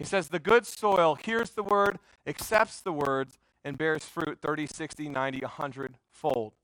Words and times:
He 0.00 0.06
says, 0.06 0.28
The 0.28 0.38
good 0.38 0.64
soil 0.64 1.14
hears 1.14 1.50
the 1.50 1.62
word, 1.62 1.98
accepts 2.26 2.80
the 2.80 2.90
words, 2.92 3.38
and 3.62 3.76
bears 3.76 4.06
fruit 4.06 4.38
30, 4.40 4.66
60, 4.66 5.10
90, 5.10 5.40
100 5.40 5.98
fold. 6.10 6.54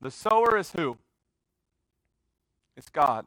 The 0.00 0.10
sower 0.10 0.58
is 0.58 0.72
who? 0.72 0.98
It's 2.76 2.88
God. 2.88 3.26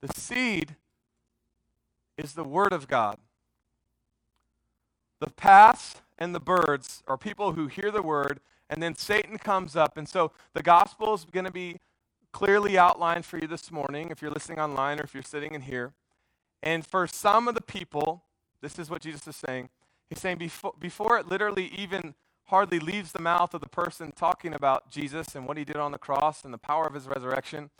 The 0.00 0.12
seed 0.20 0.74
is 2.16 2.32
the 2.32 2.42
Word 2.42 2.72
of 2.72 2.88
God. 2.88 3.18
The 5.20 5.30
paths 5.30 6.02
and 6.18 6.34
the 6.34 6.40
birds 6.40 7.04
are 7.06 7.16
people 7.16 7.52
who 7.52 7.68
hear 7.68 7.92
the 7.92 8.02
Word, 8.02 8.40
and 8.68 8.82
then 8.82 8.96
Satan 8.96 9.38
comes 9.38 9.76
up. 9.76 9.96
And 9.96 10.08
so 10.08 10.32
the 10.54 10.62
gospel 10.64 11.14
is 11.14 11.24
going 11.24 11.46
to 11.46 11.52
be 11.52 11.76
clearly 12.32 12.76
outlined 12.76 13.24
for 13.24 13.38
you 13.38 13.46
this 13.46 13.70
morning 13.70 14.08
if 14.10 14.20
you're 14.20 14.32
listening 14.32 14.58
online 14.58 14.98
or 14.98 15.04
if 15.04 15.14
you're 15.14 15.22
sitting 15.22 15.54
in 15.54 15.60
here. 15.60 15.92
And 16.62 16.86
for 16.86 17.06
some 17.06 17.48
of 17.48 17.54
the 17.54 17.60
people, 17.60 18.24
this 18.60 18.78
is 18.78 18.90
what 18.90 19.02
Jesus 19.02 19.26
is 19.26 19.36
saying. 19.36 19.68
He's 20.08 20.20
saying 20.20 20.38
before, 20.38 20.74
before 20.78 21.18
it 21.18 21.28
literally 21.28 21.70
even 21.76 22.14
hardly 22.44 22.78
leaves 22.78 23.12
the 23.12 23.20
mouth 23.20 23.52
of 23.52 23.60
the 23.60 23.68
person 23.68 24.10
talking 24.10 24.54
about 24.54 24.90
Jesus 24.90 25.34
and 25.34 25.46
what 25.46 25.58
he 25.58 25.64
did 25.64 25.76
on 25.76 25.92
the 25.92 25.98
cross 25.98 26.44
and 26.44 26.52
the 26.52 26.58
power 26.58 26.86
of 26.86 26.94
his 26.94 27.06
resurrection, 27.06 27.70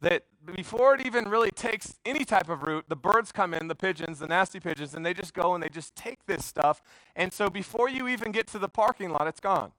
that 0.00 0.24
before 0.54 0.94
it 0.94 1.04
even 1.04 1.28
really 1.28 1.50
takes 1.50 1.98
any 2.04 2.24
type 2.24 2.48
of 2.48 2.62
root, 2.62 2.84
the 2.88 2.96
birds 2.96 3.32
come 3.32 3.52
in, 3.52 3.68
the 3.68 3.74
pigeons, 3.74 4.20
the 4.20 4.26
nasty 4.26 4.60
pigeons, 4.60 4.94
and 4.94 5.04
they 5.04 5.14
just 5.14 5.34
go 5.34 5.54
and 5.54 5.62
they 5.62 5.68
just 5.68 5.96
take 5.96 6.26
this 6.26 6.44
stuff. 6.44 6.82
And 7.16 7.32
so 7.32 7.48
before 7.48 7.88
you 7.88 8.06
even 8.06 8.30
get 8.30 8.46
to 8.48 8.58
the 8.58 8.68
parking 8.68 9.10
lot, 9.10 9.26
it's 9.26 9.40
gone. 9.40 9.72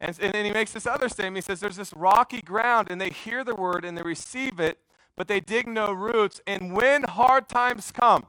And, 0.00 0.18
and 0.20 0.32
then 0.32 0.44
he 0.44 0.50
makes 0.52 0.72
this 0.72 0.86
other 0.86 1.08
statement. 1.08 1.36
He 1.36 1.42
says, 1.42 1.60
There's 1.60 1.76
this 1.76 1.92
rocky 1.94 2.40
ground, 2.40 2.88
and 2.90 3.00
they 3.00 3.10
hear 3.10 3.44
the 3.44 3.54
word 3.54 3.84
and 3.84 3.96
they 3.96 4.02
receive 4.02 4.60
it, 4.60 4.78
but 5.16 5.28
they 5.28 5.40
dig 5.40 5.66
no 5.66 5.92
roots. 5.92 6.40
And 6.46 6.72
when 6.72 7.04
hard 7.04 7.48
times 7.48 7.90
come, 7.90 8.26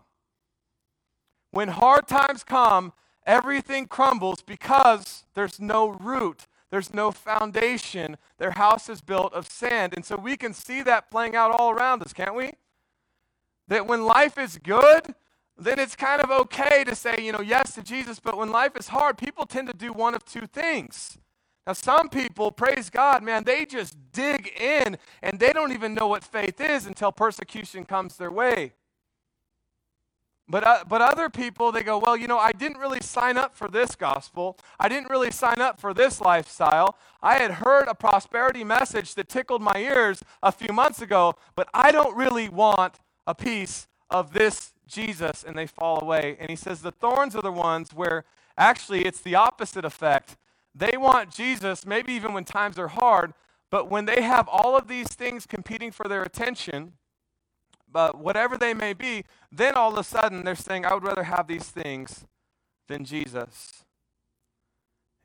when 1.52 1.70
hard 1.70 2.08
times 2.08 2.44
come, 2.44 2.94
everything 3.26 3.88
crumbles 3.88 4.42
because 4.42 5.26
there's 5.34 5.60
no 5.60 5.90
root, 5.90 6.48
there's 6.70 6.94
no 6.94 7.12
foundation. 7.12 8.18
Their 8.38 8.52
house 8.52 8.90
is 8.90 9.02
built 9.02 9.34
of 9.34 9.50
sand. 9.50 9.94
And 9.94 10.06
so 10.06 10.18
we 10.18 10.38
can 10.38 10.54
see 10.54 10.82
that 10.84 11.12
playing 11.12 11.36
out 11.36 11.52
all 11.52 11.72
around 11.72 12.02
us, 12.02 12.14
can't 12.14 12.36
we? 12.36 12.52
That 13.68 13.88
when 13.88 14.06
life 14.06 14.38
is 14.38 14.58
good, 14.58 15.14
then 15.58 15.80
it's 15.80 15.96
kind 15.96 16.22
of 16.22 16.30
okay 16.30 16.84
to 16.84 16.96
say, 16.96 17.16
you 17.20 17.32
know, 17.32 17.42
yes 17.42 17.74
to 17.76 17.84
Jesus. 17.84 18.20
But 18.20 18.38
when 18.38 18.52
life 18.52 18.78
is 18.78 18.90
hard, 18.90 19.18
people 19.18 19.46
tend 19.46 19.68
to 19.68 19.74
do 19.74 19.92
one 19.92 20.14
of 20.14 20.24
two 20.24 20.46
things. 20.46 21.18
Now, 21.68 21.74
some 21.74 22.08
people, 22.08 22.50
praise 22.50 22.90
God, 22.90 23.24
man, 23.24 23.44
they 23.44 23.66
just 23.66 23.98
dig 24.14 24.54
in 24.58 24.98
and 25.22 25.38
they 25.38 25.52
don't 25.52 25.74
even 25.74 25.94
know 25.94 26.08
what 26.08 26.24
faith 26.24 26.62
is 26.62 26.86
until 26.86 27.12
persecution 27.12 27.84
comes 27.84 28.16
their 28.16 28.32
way. 28.32 28.72
But, 30.48 30.66
uh, 30.66 30.86
but 30.88 31.02
other 31.02 31.30
people, 31.30 31.74
they 31.74 31.84
go, 31.84 31.98
well, 31.98 32.16
you 32.16 32.26
know, 32.26 32.40
I 32.40 32.54
didn't 32.54 32.78
really 32.78 33.02
sign 33.02 33.36
up 33.36 33.54
for 33.54 33.68
this 33.68 33.96
gospel. 33.96 34.58
I 34.80 34.88
didn't 34.88 35.10
really 35.10 35.30
sign 35.30 35.60
up 35.60 35.78
for 35.78 35.94
this 35.94 36.22
lifestyle. 36.22 36.98
I 37.22 37.36
had 37.36 37.52
heard 37.52 37.90
a 37.90 37.94
prosperity 37.94 38.64
message 38.64 39.16
that 39.16 39.28
tickled 39.28 39.62
my 39.62 39.76
ears 39.76 40.24
a 40.42 40.54
few 40.54 40.74
months 40.74 41.02
ago, 41.02 41.34
but 41.58 41.68
I 41.74 41.92
don't 41.92 42.16
really 42.16 42.48
want 42.48 43.02
a 43.28 43.36
piece 43.36 43.90
of 44.10 44.32
this 44.32 44.72
Jesus. 44.88 45.44
And 45.44 45.58
they 45.58 45.68
fall 45.68 46.02
away. 46.02 46.38
And 46.40 46.50
he 46.50 46.56
says 46.56 46.82
the 46.82 46.92
thorns 46.92 47.36
are 47.36 47.42
the 47.42 47.52
ones 47.52 47.94
where 47.94 48.24
actually 48.58 49.04
it's 49.04 49.20
the 49.20 49.36
opposite 49.36 49.84
effect. 49.84 50.38
They 50.78 50.96
want 50.96 51.32
Jesus, 51.32 51.86
maybe 51.86 52.14
even 52.14 52.34
when 52.34 52.44
times 52.44 52.78
are 52.78 52.90
hard, 52.90 53.34
but 53.72 53.90
when 53.90 54.06
they 54.06 54.22
have 54.22 54.48
all 54.48 54.78
of 54.78 54.88
these 54.88 55.08
things 55.08 55.48
competing 55.48 55.92
for 55.92 56.08
their 56.08 56.22
attention, 56.22 56.94
but 57.92 58.20
whatever 58.20 58.58
they 58.58 58.74
may 58.74 58.94
be, 58.94 59.24
then 59.52 59.74
all 59.74 59.92
of 59.94 59.98
a 59.98 60.04
sudden 60.04 60.44
they're 60.44 60.56
saying, 60.56 60.86
I 60.86 60.94
would 60.94 61.04
rather 61.04 61.24
have 61.24 61.48
these 61.48 61.70
things 61.70 62.26
than 62.88 63.06
Jesus. 63.06 63.84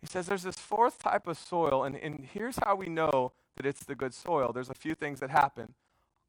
He 0.01 0.07
says 0.07 0.27
there's 0.27 0.43
this 0.43 0.57
fourth 0.57 0.99
type 0.99 1.27
of 1.27 1.39
soil, 1.39 1.85
and, 1.85 1.97
and 1.97 2.27
here's 2.33 2.57
how 2.57 2.75
we 2.75 2.87
know 2.87 3.33
that 3.57 3.67
it's 3.67 3.85
the 3.85 3.95
good 3.95 4.15
soil. 4.15 4.53
There's 4.53 4.71
a 4.71 4.75
few 4.75 4.95
things 4.95 5.21
that 5.21 5.31
happen. 5.31 5.75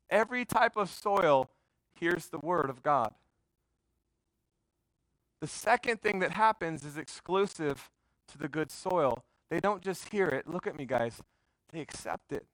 Every 0.09 0.43
type 0.43 0.75
of 0.75 0.89
soil 0.89 1.49
hears 1.93 2.27
the 2.27 2.39
word 2.39 2.69
of 2.69 2.83
God. 2.83 3.13
The 5.39 5.47
second 5.47 6.01
thing 6.01 6.19
that 6.19 6.31
happens 6.31 6.83
is 6.83 6.97
exclusive 6.97 7.89
to 8.27 8.37
the 8.37 8.47
good 8.47 8.71
soil. 8.71 9.23
They 9.49 9.59
don't 9.59 9.81
just 9.81 10.09
hear 10.09 10.27
it. 10.27 10.47
Look 10.47 10.67
at 10.67 10.75
me, 10.75 10.85
guys. 10.85 11.21
They 11.71 11.79
accept 11.79 12.31
it. 12.31 12.45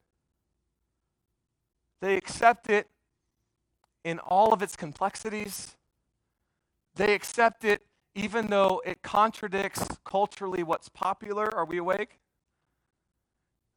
They 2.01 2.15
accept 2.15 2.69
it 2.69 2.87
in 4.03 4.19
all 4.19 4.53
of 4.53 4.61
its 4.61 4.75
complexities. 4.75 5.75
They 6.95 7.13
accept 7.13 7.63
it 7.63 7.81
even 8.15 8.47
though 8.47 8.81
it 8.85 9.01
contradicts 9.01 9.85
culturally 10.03 10.63
what's 10.63 10.89
popular. 10.89 11.53
Are 11.53 11.65
we 11.65 11.77
awake? 11.77 12.19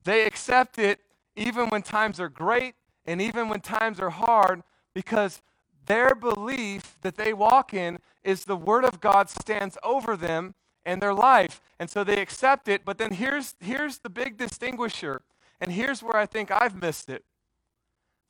They 0.05 0.27
accept 0.27 0.79
it 0.79 1.01
even 1.37 1.69
when 1.69 1.83
times 1.83 2.19
are 2.19 2.29
great 2.29 2.75
and 3.07 3.21
even 3.21 3.49
when 3.49 3.61
times 3.61 4.01
are 4.01 4.11
hard 4.11 4.63
because 4.95 5.43
their 5.87 6.15
belief 6.15 6.97
that 7.03 7.17
they 7.17 7.33
walk 7.33 7.75
in 7.75 7.99
is 8.23 8.45
the 8.45 8.57
Word 8.57 8.85
of 8.85 9.01
God 9.01 9.29
stands 9.29 9.77
over 9.83 10.17
them 10.17 10.55
and 10.85 11.01
their 11.01 11.15
life. 11.15 11.61
And 11.79 11.91
so 11.91 12.05
they 12.05 12.21
accept 12.21 12.69
it. 12.69 12.85
But 12.85 12.99
then 12.99 13.13
here's, 13.13 13.55
here's 13.61 13.99
the 13.99 14.11
big 14.11 14.37
distinguisher. 14.37 15.23
And 15.61 15.73
here's 15.73 16.03
where 16.03 16.17
I 16.17 16.27
think 16.27 16.51
I've 16.51 16.81
missed 16.81 17.09
it. 17.09 17.25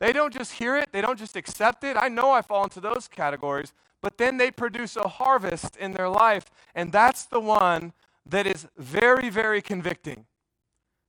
They 0.00 0.12
don't 0.12 0.34
just 0.34 0.54
hear 0.54 0.76
it, 0.76 0.88
they 0.92 1.00
don't 1.00 1.18
just 1.18 1.36
accept 1.36 1.84
it. 1.84 1.96
I 1.96 2.08
know 2.08 2.32
I 2.32 2.42
fall 2.42 2.64
into 2.64 2.80
those 2.80 3.06
categories, 3.06 3.72
but 4.00 4.18
then 4.18 4.36
they 4.36 4.50
produce 4.50 4.96
a 4.96 5.06
harvest 5.06 5.76
in 5.76 5.92
their 5.92 6.08
life, 6.08 6.50
and 6.74 6.90
that's 6.90 7.24
the 7.24 7.38
one 7.38 7.92
that 8.26 8.44
is 8.44 8.66
very, 8.76 9.30
very 9.30 9.62
convicting. 9.62 10.26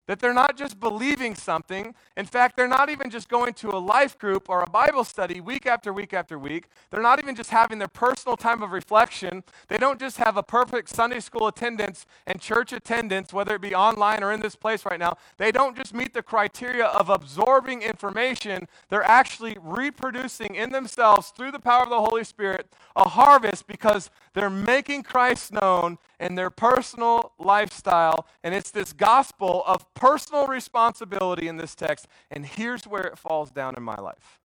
That 0.07 0.19
they're 0.19 0.33
not 0.33 0.57
just 0.57 0.79
believing 0.81 1.33
something. 1.33 1.95
In 2.17 2.25
fact, 2.25 2.57
they're 2.57 2.67
not 2.67 2.89
even 2.89 3.09
just 3.09 3.29
going 3.29 3.53
to 3.55 3.69
a 3.69 3.79
life 3.79 4.17
group 4.19 4.49
or 4.49 4.61
a 4.61 4.69
Bible 4.69 5.05
study 5.05 5.39
week 5.39 5.65
after 5.65 5.93
week 5.93 6.13
after 6.13 6.37
week. 6.37 6.67
They're 6.89 7.01
not 7.01 7.23
even 7.23 7.35
just 7.35 7.51
having 7.51 7.79
their 7.79 7.87
personal 7.87 8.35
time 8.35 8.61
of 8.61 8.71
reflection. 8.71 9.43
They 9.69 9.77
don't 9.77 9.99
just 9.99 10.17
have 10.17 10.35
a 10.35 10.43
perfect 10.43 10.89
Sunday 10.89 11.21
school 11.21 11.47
attendance 11.47 12.05
and 12.27 12.41
church 12.41 12.73
attendance, 12.73 13.31
whether 13.31 13.55
it 13.55 13.61
be 13.61 13.73
online 13.73 14.23
or 14.23 14.33
in 14.33 14.41
this 14.41 14.57
place 14.57 14.85
right 14.85 14.99
now. 14.99 15.17
They 15.37 15.53
don't 15.53 15.77
just 15.77 15.93
meet 15.93 16.13
the 16.13 16.21
criteria 16.21 16.85
of 16.85 17.09
absorbing 17.09 17.81
information. 17.81 18.67
They're 18.89 19.03
actually 19.03 19.57
reproducing 19.61 20.55
in 20.55 20.71
themselves, 20.71 21.29
through 21.29 21.51
the 21.51 21.59
power 21.59 21.83
of 21.83 21.89
the 21.89 22.01
Holy 22.01 22.25
Spirit, 22.25 22.67
a 22.95 23.07
harvest 23.07 23.67
because 23.67 24.09
they're 24.33 24.49
making 24.49 25.03
Christ 25.03 25.53
known 25.53 25.97
in 26.23 26.35
their 26.35 26.49
personal 26.49 27.33
lifestyle. 27.37 28.25
And 28.43 28.55
it's 28.55 28.71
this 28.71 28.93
gospel 28.93 29.61
of 29.67 29.93
personal 29.93 30.47
responsibility 30.47 31.49
in 31.49 31.57
this 31.57 31.75
text, 31.75 32.07
and 32.31 32.45
here's 32.45 32.87
where 32.87 33.03
it 33.03 33.17
falls 33.17 33.51
down 33.51 33.75
in 33.75 33.83
my 33.83 33.95
life. 33.95 34.39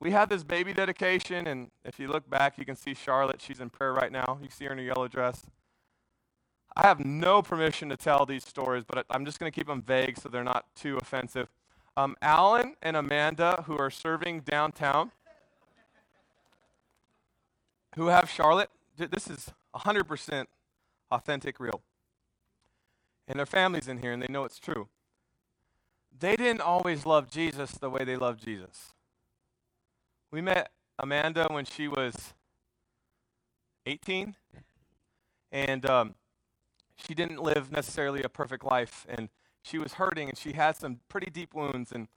We 0.00 0.10
had 0.10 0.28
this 0.28 0.42
baby 0.42 0.74
dedication, 0.74 1.46
and 1.46 1.70
if 1.84 1.98
you 1.98 2.08
look 2.08 2.28
back, 2.28 2.58
you 2.58 2.66
can 2.66 2.76
see 2.76 2.94
Charlotte. 2.94 3.40
She's 3.40 3.60
in 3.60 3.70
prayer 3.70 3.94
right 3.94 4.12
now. 4.12 4.38
You 4.42 4.48
see 4.50 4.66
her 4.66 4.72
in 4.72 4.78
a 4.78 4.82
yellow 4.82 5.08
dress. 5.08 5.46
I 6.76 6.86
have 6.86 7.02
no 7.04 7.40
permission 7.40 7.88
to 7.88 7.96
tell 7.96 8.26
these 8.26 8.44
stories, 8.44 8.84
but 8.86 9.06
I'm 9.08 9.24
just 9.24 9.38
going 9.38 9.50
to 9.50 9.56
keep 9.56 9.68
them 9.68 9.82
vague 9.82 10.18
so 10.18 10.28
they're 10.28 10.44
not 10.44 10.66
too 10.74 10.98
offensive. 10.98 11.48
Um, 11.96 12.16
Alan 12.20 12.74
and 12.82 12.96
Amanda, 12.96 13.64
who 13.66 13.78
are 13.78 13.88
serving 13.88 14.40
downtown, 14.40 15.12
who 17.94 18.08
have 18.08 18.28
Charlotte, 18.28 18.68
this 18.96 19.28
is 19.28 19.52
100% 19.74 20.46
authentic, 21.10 21.60
real 21.60 21.82
and 23.28 23.38
their 23.38 23.46
families 23.46 23.88
in 23.88 23.98
here, 23.98 24.12
and 24.12 24.22
they 24.22 24.28
know 24.28 24.44
it's 24.44 24.58
true. 24.58 24.88
They 26.18 26.36
didn't 26.36 26.60
always 26.60 27.04
love 27.04 27.30
Jesus 27.30 27.72
the 27.72 27.90
way 27.90 28.04
they 28.04 28.16
love 28.16 28.38
Jesus. 28.38 28.94
We 30.30 30.40
met 30.40 30.70
Amanda 30.98 31.46
when 31.50 31.64
she 31.64 31.88
was 31.88 32.34
18, 33.84 34.34
and 35.52 35.86
um, 35.86 36.14
she 36.96 37.14
didn't 37.14 37.42
live 37.42 37.70
necessarily 37.70 38.22
a 38.22 38.28
perfect 38.28 38.64
life, 38.64 39.06
and 39.08 39.28
she 39.62 39.78
was 39.78 39.94
hurting, 39.94 40.28
and 40.28 40.38
she 40.38 40.52
had 40.52 40.76
some 40.76 41.00
pretty 41.08 41.30
deep 41.30 41.54
wounds, 41.54 41.92
and 41.92 42.08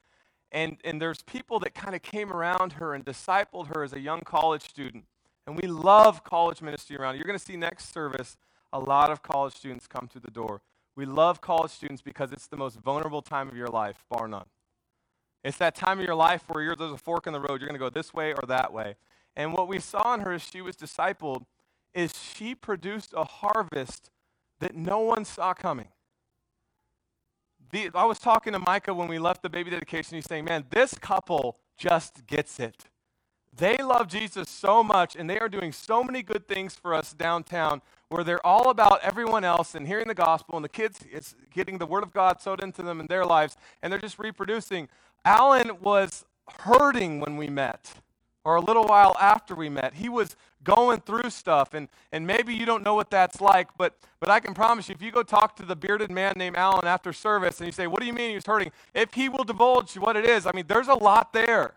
and 0.52 0.78
and 0.84 1.00
there's 1.00 1.22
people 1.22 1.60
that 1.60 1.76
kind 1.76 1.94
of 1.94 2.02
came 2.02 2.32
around 2.34 2.74
her 2.74 2.96
and 2.96 3.06
discipled 3.06 3.68
her 3.68 3.84
as 3.84 3.94
a 3.94 4.00
young 4.00 4.22
college 4.22 4.64
student, 4.64 5.06
and 5.50 5.60
we 5.60 5.68
love 5.68 6.24
college 6.24 6.62
ministry 6.62 6.96
around. 6.96 7.16
You're 7.16 7.26
going 7.26 7.38
to 7.38 7.44
see 7.44 7.58
next 7.58 7.92
service 7.92 8.38
a 8.72 8.80
lot 8.80 9.10
of 9.10 9.24
college 9.24 9.56
students 9.56 9.88
come 9.88 10.08
through 10.08 10.22
the 10.22 10.30
door. 10.30 10.62
We 10.96 11.08
love 11.08 11.42
college 11.42 11.72
students 11.72 12.04
because 12.04 12.32
it's 12.32 12.46
the 12.46 12.56
most 12.56 12.78
vulnerable 12.78 13.24
time 13.24 13.50
of 13.50 13.58
your 13.58 13.68
life, 13.68 14.06
bar 14.12 14.28
none. 14.28 14.46
It's 15.44 15.58
that 15.58 15.74
time 15.74 15.98
of 15.98 16.06
your 16.06 16.14
life 16.14 16.44
where 16.50 16.76
there's 16.76 16.92
a 16.92 16.98
fork 16.98 17.26
in 17.26 17.34
the 17.34 17.40
road. 17.40 17.62
You're 17.62 17.68
going 17.68 17.74
to 17.74 17.80
go 17.80 17.90
this 17.90 18.14
way 18.14 18.32
or 18.32 18.46
that 18.48 18.72
way. 18.72 18.96
And 19.36 19.52
what 19.54 19.68
we 19.68 19.80
saw 19.80 20.14
in 20.14 20.20
her 20.20 20.34
as 20.34 20.44
she 20.44 20.62
was 20.62 20.76
discipled 20.76 21.46
is 21.96 22.14
she 22.16 22.54
produced 22.54 23.16
a 23.18 23.24
harvest 23.24 24.12
that 24.60 24.76
no 24.76 25.00
one 25.00 25.26
saw 25.26 25.56
coming. 25.56 25.88
The, 27.72 27.90
I 27.96 28.06
was 28.06 28.20
talking 28.20 28.54
to 28.54 28.60
Micah 28.60 28.94
when 28.94 29.08
we 29.08 29.18
left 29.18 29.42
the 29.42 29.50
baby 29.50 29.72
dedication. 29.72 30.16
He's 30.16 30.26
saying, 30.26 30.46
Man, 30.46 30.66
this 30.70 30.94
couple 30.94 31.58
just 31.76 32.28
gets 32.28 32.60
it. 32.60 32.86
They 33.60 33.76
love 33.76 34.08
Jesus 34.08 34.48
so 34.48 34.82
much, 34.86 35.18
and 35.18 35.30
they 35.30 35.38
are 35.38 35.50
doing 35.50 35.74
so 35.74 36.02
many 36.02 36.24
good 36.24 36.48
things 36.48 36.76
for 36.76 36.94
us 36.94 37.12
downtown 37.12 37.82
where 38.08 38.24
they're 38.24 38.46
all 38.46 38.70
about 38.70 39.02
everyone 39.04 39.44
else 39.44 39.76
and 39.76 39.86
hearing 39.86 40.08
the 40.08 40.14
gospel, 40.14 40.56
and 40.56 40.64
the 40.64 40.70
kids 40.70 41.02
is 41.12 41.36
getting 41.54 41.78
the 41.78 41.86
word 41.86 42.04
of 42.04 42.14
God 42.14 42.40
sowed 42.40 42.64
into 42.64 42.84
them 42.84 43.02
in 43.02 43.08
their 43.08 43.26
lives, 43.26 43.58
and 43.82 43.92
they're 43.92 44.00
just 44.00 44.18
reproducing. 44.18 44.88
Alan 45.26 45.82
was 45.82 46.24
hurting 46.60 47.20
when 47.20 47.36
we 47.36 47.50
met, 47.50 47.96
or 48.46 48.56
a 48.56 48.62
little 48.62 48.86
while 48.86 49.18
after 49.20 49.56
we 49.56 49.68
met. 49.68 49.96
He 49.96 50.08
was 50.08 50.38
going 50.64 51.02
through 51.02 51.30
stuff, 51.30 51.74
and, 51.74 51.90
and 52.14 52.26
maybe 52.26 52.56
you 52.56 52.66
don't 52.66 52.82
know 52.82 52.96
what 52.96 53.10
that's 53.10 53.42
like, 53.42 53.68
but, 53.78 53.94
but 54.22 54.30
I 54.30 54.40
can 54.40 54.54
promise 54.54 54.88
you, 54.88 54.96
if 54.96 55.02
you 55.02 55.12
go 55.12 55.22
talk 55.22 55.58
to 55.58 55.66
the 55.66 55.76
bearded 55.76 56.12
man 56.12 56.36
named 56.38 56.56
Alan 56.56 56.88
after 56.88 57.12
service 57.12 57.60
and 57.60 57.68
you 57.68 57.74
say, 57.74 57.88
What 57.88 58.00
do 58.00 58.06
you 58.06 58.14
mean 58.14 58.30
he 58.30 58.36
was 58.36 58.46
hurting? 58.46 58.72
If 58.94 59.16
he 59.16 59.28
will 59.28 59.44
divulge 59.44 59.98
what 59.98 60.16
it 60.16 60.26
is, 60.26 60.46
I 60.46 60.54
mean, 60.54 60.66
there's 60.68 60.88
a 60.88 60.94
lot 60.94 61.34
there 61.34 61.74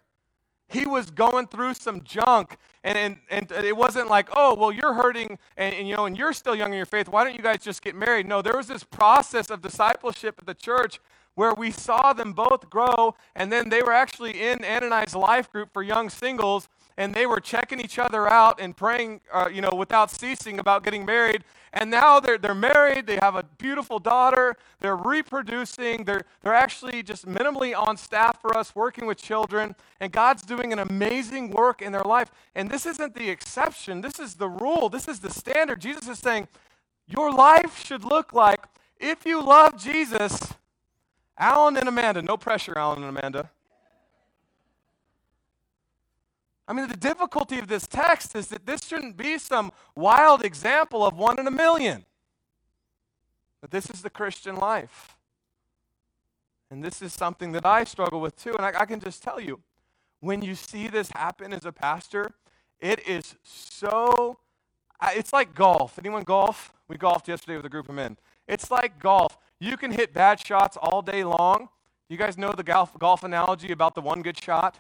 he 0.69 0.87
was 0.87 1.11
going 1.11 1.47
through 1.47 1.75
some 1.75 2.03
junk 2.03 2.57
and, 2.85 2.97
and, 2.99 3.19
and 3.31 3.51
it 3.53 3.77
wasn't 3.77 4.09
like 4.09 4.29
oh 4.37 4.55
well 4.55 4.73
you're 4.73 4.95
hurting 4.95 5.39
and, 5.57 5.75
and, 5.75 5.89
you 5.89 5.97
know 5.97 6.07
and 6.07 6.17
you're 6.17 6.33
still 6.33 6.55
young 6.55 6.73
in 6.73 6.77
your 6.77 6.87
faith 6.87 7.09
why 7.09 7.25
don't 7.25 7.35
you 7.37 7.43
guys 7.43 7.61
just 7.63 7.83
get 7.83 7.95
married 7.95 8.27
no 8.27 8.43
there 8.43 8.57
was 8.57 8.67
this 8.67 8.85
process 8.85 9.51
of 9.51 9.63
discipleship 9.63 10.37
at 10.39 10.47
the 10.47 10.55
church 10.55 11.01
where 11.35 11.55
we 11.55 11.71
saw 11.71 12.13
them 12.13 12.33
both 12.33 12.69
grow 12.69 13.15
and 13.35 13.51
then 13.51 13.69
they 13.69 13.83
were 13.83 13.93
actually 13.93 14.43
in 14.43 14.65
anani's 14.65 15.15
life 15.15 15.51
group 15.51 15.73
for 15.73 15.83
young 15.83 16.09
singles 16.09 16.69
and 16.97 17.15
they 17.15 17.27
were 17.27 17.41
checking 17.41 17.81
each 17.81 17.99
other 17.99 18.29
out 18.29 18.61
and 18.61 18.77
praying, 18.77 19.21
uh, 19.33 19.49
you 19.53 19.61
know, 19.61 19.73
without 19.77 20.11
ceasing 20.11 20.59
about 20.59 20.85
getting 20.85 21.05
married. 21.05 21.45
And 21.73 21.91
now 21.91 22.21
they're, 22.21 22.37
they're 22.37 22.55
married, 22.55 23.07
they 23.07 23.19
have 23.23 23.35
a 23.35 23.45
beautiful 23.57 23.99
daughter, 23.99 24.57
they're 24.81 24.97
reproducing, 24.97 26.05
they're, 26.05 26.23
they're 26.43 26.55
actually 26.55 27.03
just 27.03 27.27
minimally 27.27 27.75
on 27.75 27.97
staff 27.97 28.41
for 28.43 28.55
us, 28.57 28.75
working 28.75 29.07
with 29.07 29.17
children, 29.17 29.75
and 29.99 30.13
God's 30.13 30.43
doing 30.43 30.73
an 30.75 30.79
amazing 30.79 31.51
work 31.51 31.81
in 31.81 31.91
their 31.93 32.03
life. 32.03 32.31
And 32.55 32.71
this 32.71 32.85
isn't 32.85 33.15
the 33.15 33.31
exception, 33.31 34.03
this 34.03 34.19
is 34.19 34.35
the 34.35 34.49
rule, 34.49 34.91
this 34.91 35.09
is 35.09 35.21
the 35.21 35.31
standard. 35.31 35.81
Jesus 35.81 36.09
is 36.09 36.19
saying, 36.19 36.47
Your 37.07 37.33
life 37.33 37.83
should 37.83 38.05
look 38.05 38.35
like 38.35 38.61
if 39.01 39.25
you 39.25 39.43
love 39.43 39.83
Jesus, 39.83 40.53
Alan 41.39 41.79
and 41.79 41.89
Amanda, 41.89 42.21
no 42.21 42.37
pressure, 42.37 42.77
Alan 42.77 43.03
and 43.03 43.17
Amanda. 43.17 43.51
I 46.69 46.73
mean, 46.73 46.89
the 46.89 46.97
difficulty 46.97 47.59
of 47.59 47.69
this 47.69 47.87
text 47.87 48.37
is 48.37 48.49
that 48.49 48.67
this 48.67 48.85
shouldn't 48.85 49.17
be 49.17 49.39
some 49.39 49.73
wild 49.97 50.45
example 50.45 51.05
of 51.05 51.17
one 51.17 51.39
in 51.39 51.47
a 51.47 51.51
million. 51.51 52.05
But 53.61 53.71
this 53.71 53.91
is 53.91 54.03
the 54.03 54.11
Christian 54.11 54.57
life. 54.57 55.17
And 56.71 56.83
this 56.83 57.03
is 57.03 57.13
something 57.13 57.53
that 57.53 57.67
I 57.67 57.85
struggle 57.85 58.21
with 58.21 58.37
too. 58.37 58.55
And 58.57 58.65
I, 58.65 58.81
I, 58.81 58.87
can 58.87 59.01
just 59.01 59.23
tell 59.23 59.41
you, 59.41 59.61
when 60.21 60.41
you 60.41 60.55
see 60.55 60.89
this 60.89 61.11
happen 61.11 61.53
as 61.53 61.65
a 61.65 61.73
pastor, 61.73 62.33
it 62.81 63.07
is 63.07 63.37
so, 63.43 64.39
it's 65.15 65.33
like 65.33 65.55
golf. 65.55 65.99
Anyone 65.99 66.23
golf? 66.23 66.73
We 66.89 66.97
golfed 66.97 67.29
yesterday 67.29 67.57
with 67.57 67.67
a 67.67 67.69
group 67.69 67.89
of 67.89 67.95
men. 67.95 68.17
It's 68.49 68.71
like 68.71 68.99
golf. 68.99 69.37
You 69.61 69.77
can 69.77 69.93
hit 69.93 70.15
bad 70.15 70.41
shots 70.41 70.77
all 70.81 71.03
day 71.03 71.25
long. 71.25 71.69
You 72.09 72.17
guys 72.17 72.37
know 72.39 72.53
the 72.53 72.65
golf, 72.65 72.99
golf 72.99 73.23
analogy 73.23 73.73
about 73.73 73.95
the 73.95 74.01
one 74.01 74.23
good 74.23 74.43
shot? 74.43 74.79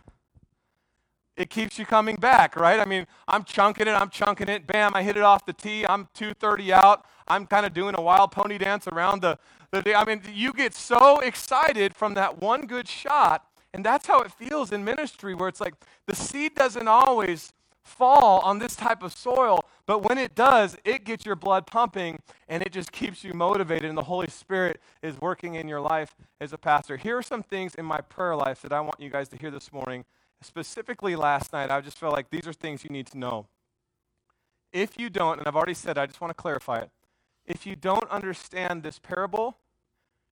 It 1.37 1.51
keeps 1.51 1.79
you 1.79 1.87
coming 1.87 2.17
back, 2.17 2.57
right? 2.57 2.79
I 2.79 2.85
mean, 2.85 3.07
I'm 3.27 3.45
chunking 3.45 3.89
it, 3.89 3.93
I'm 3.93 4.11
chunking 4.11 4.49
it, 4.49 4.67
bam, 4.67 4.93
I 4.95 5.03
hit 5.03 5.17
it 5.17 5.23
off 5.23 5.47
the 5.47 5.53
tee, 5.53 5.87
I'm 5.87 6.09
230 6.15 6.73
out, 6.73 7.07
I'm 7.27 7.47
kind 7.47 7.65
of 7.65 7.73
doing 7.73 7.95
a 7.97 8.03
wild 8.03 8.33
pony 8.33 8.59
dance 8.59 8.87
around 8.87 9.23
the, 9.23 9.39
the 9.71 9.95
I 9.95 10.05
mean, 10.05 10.23
you 10.33 10.53
get 10.53 10.75
so 10.75 11.21
excited 11.21 11.95
from 11.95 12.15
that 12.15 12.41
one 12.41 12.67
good 12.67 12.87
shot, 12.87 13.47
and 13.73 13.85
that's 13.85 14.07
how 14.07 14.21
it 14.21 14.31
feels 14.31 14.73
in 14.73 14.85
ministry, 14.85 15.35
where 15.35 15.49
it's 15.49 15.61
like 15.61 15.75
the 16.07 16.15
seed 16.15 16.55
doesn't 16.55 16.89
always 16.89 17.53
fall 17.83 18.41
on 18.41 18.59
this 18.59 18.77
type 18.77 19.03
of 19.03 19.13
soil, 19.13 19.65
but 19.87 20.01
when 20.09 20.19
it 20.19 20.35
does, 20.35 20.77
it 20.85 21.05
gets 21.05 21.27
your 21.27 21.35
blood 21.35 21.67
pumping 21.67 22.19
and 22.49 22.63
it 22.63 22.71
just 22.71 22.93
keeps 22.93 23.25
you 23.25 23.33
motivated, 23.35 23.89
and 23.89 23.99
the 23.99 24.05
Holy 24.05 24.29
Spirit 24.29 24.81
is 25.03 25.21
working 25.21 25.55
in 25.55 25.67
your 25.67 25.81
life 25.81 26.15
as 26.41 26.53
a 26.53 26.59
pastor. 26.59 26.97
Here 26.97 27.17
are 27.19 27.23
some 27.23 27.43
things 27.43 27.75
in 27.75 27.85
my 27.85 28.01
prayer 28.01 28.37
life 28.37 28.63
that 28.63 28.73
I 28.73 28.81
want 28.81 29.01
you 29.01 29.11
guys 29.11 29.29
to 29.31 29.37
hear 29.37 29.51
this 29.51 29.73
morning 29.73 30.05
specifically 30.45 31.17
last 31.17 31.53
night, 31.53 31.71
I 31.71 31.81
just 31.81 31.99
felt 31.99 32.13
like 32.13 32.31
these 32.31 32.47
are 32.47 32.53
things 32.53 32.85
you 32.85 32.91
need 32.91 33.07
to 33.09 33.19
know. 33.19 33.47
If 34.73 34.99
you 34.99 35.11
don't, 35.11 35.39
and 35.39 35.47
I've 35.47 35.57
already 35.57 35.75
said, 35.75 35.99
I 35.99 36.07
just 36.07 36.21
want 36.21 36.31
to 36.31 36.41
clarify 36.41 36.79
it. 36.79 36.91
If 37.47 37.67
you 37.67 37.77
don't 37.77 38.09
understand 38.11 38.83
this 38.83 38.99
parable, 38.99 39.59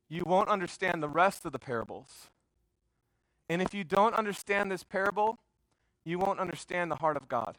you 0.09 0.25
won't 0.25 0.49
understand 0.49 1.03
the 1.03 1.09
rest 1.09 1.45
of 1.45 1.53
the 1.53 1.59
parables. 1.59 2.29
And 3.49 3.61
if 3.61 3.75
you 3.75 3.85
don't 3.85 4.15
understand 4.15 4.71
this 4.71 4.85
parable, 4.85 5.39
you 6.05 6.19
won't 6.19 6.39
understand 6.39 6.91
the 6.91 6.97
heart 6.97 7.17
of 7.17 7.29
God. 7.29 7.59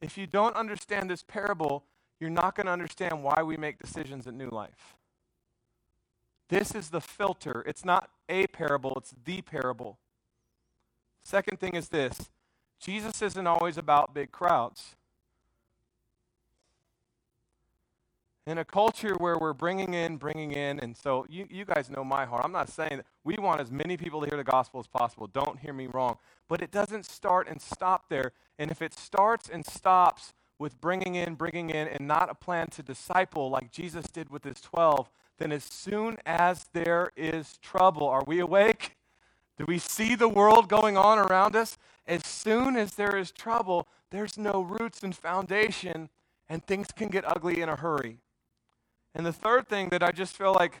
If 0.00 0.16
you 0.16 0.26
don't 0.26 0.54
understand 0.54 1.10
this 1.10 1.22
parable, 1.22 1.84
you're 2.20 2.30
not 2.30 2.54
going 2.54 2.66
to 2.66 2.72
understand 2.72 3.22
why 3.22 3.42
we 3.42 3.56
make 3.56 3.78
decisions 3.78 4.26
at 4.26 4.34
New 4.34 4.50
Life. 4.50 4.96
This 6.48 6.74
is 6.74 6.90
the 6.90 7.00
filter. 7.00 7.64
It's 7.66 7.84
not 7.84 8.10
a 8.28 8.46
parable, 8.46 8.94
it's 8.96 9.14
the 9.24 9.42
parable. 9.42 9.98
Second 11.28 11.60
thing 11.60 11.74
is 11.74 11.90
this 11.90 12.30
Jesus 12.80 13.20
isn't 13.20 13.46
always 13.46 13.76
about 13.76 14.14
big 14.14 14.32
crowds. 14.32 14.96
In 18.46 18.56
a 18.56 18.64
culture 18.64 19.14
where 19.18 19.36
we're 19.36 19.52
bringing 19.52 19.92
in, 19.92 20.16
bringing 20.16 20.52
in, 20.52 20.80
and 20.80 20.96
so 20.96 21.26
you, 21.28 21.46
you 21.50 21.66
guys 21.66 21.90
know 21.90 22.02
my 22.02 22.24
heart. 22.24 22.46
I'm 22.46 22.52
not 22.52 22.70
saying 22.70 22.96
that 22.96 23.06
we 23.24 23.36
want 23.36 23.60
as 23.60 23.70
many 23.70 23.98
people 23.98 24.22
to 24.22 24.26
hear 24.26 24.38
the 24.38 24.50
gospel 24.50 24.80
as 24.80 24.86
possible. 24.86 25.26
Don't 25.26 25.58
hear 25.58 25.74
me 25.74 25.86
wrong. 25.92 26.16
But 26.48 26.62
it 26.62 26.70
doesn't 26.70 27.04
start 27.04 27.46
and 27.46 27.60
stop 27.60 28.08
there. 28.08 28.32
And 28.58 28.70
if 28.70 28.80
it 28.80 28.94
starts 28.94 29.50
and 29.50 29.66
stops 29.66 30.32
with 30.58 30.80
bringing 30.80 31.14
in, 31.14 31.34
bringing 31.34 31.68
in, 31.68 31.88
and 31.88 32.08
not 32.08 32.30
a 32.30 32.34
plan 32.34 32.68
to 32.68 32.82
disciple 32.82 33.50
like 33.50 33.70
Jesus 33.70 34.06
did 34.06 34.30
with 34.30 34.44
his 34.44 34.62
12, 34.62 35.10
then 35.36 35.52
as 35.52 35.64
soon 35.64 36.16
as 36.24 36.70
there 36.72 37.10
is 37.18 37.58
trouble, 37.58 38.08
are 38.08 38.24
we 38.26 38.38
awake? 38.38 38.96
Do 39.58 39.64
we 39.66 39.78
see 39.78 40.14
the 40.14 40.28
world 40.28 40.68
going 40.68 40.96
on 40.96 41.18
around 41.18 41.56
us? 41.56 41.76
As 42.06 42.24
soon 42.24 42.76
as 42.76 42.94
there 42.94 43.16
is 43.16 43.32
trouble, 43.32 43.88
there's 44.10 44.38
no 44.38 44.62
roots 44.62 45.02
and 45.02 45.14
foundation, 45.14 46.08
and 46.48 46.64
things 46.64 46.88
can 46.94 47.08
get 47.08 47.24
ugly 47.26 47.60
in 47.60 47.68
a 47.68 47.76
hurry. 47.76 48.18
And 49.14 49.26
the 49.26 49.32
third 49.32 49.68
thing 49.68 49.88
that 49.88 50.02
I 50.02 50.12
just 50.12 50.36
feel 50.36 50.52
like 50.52 50.80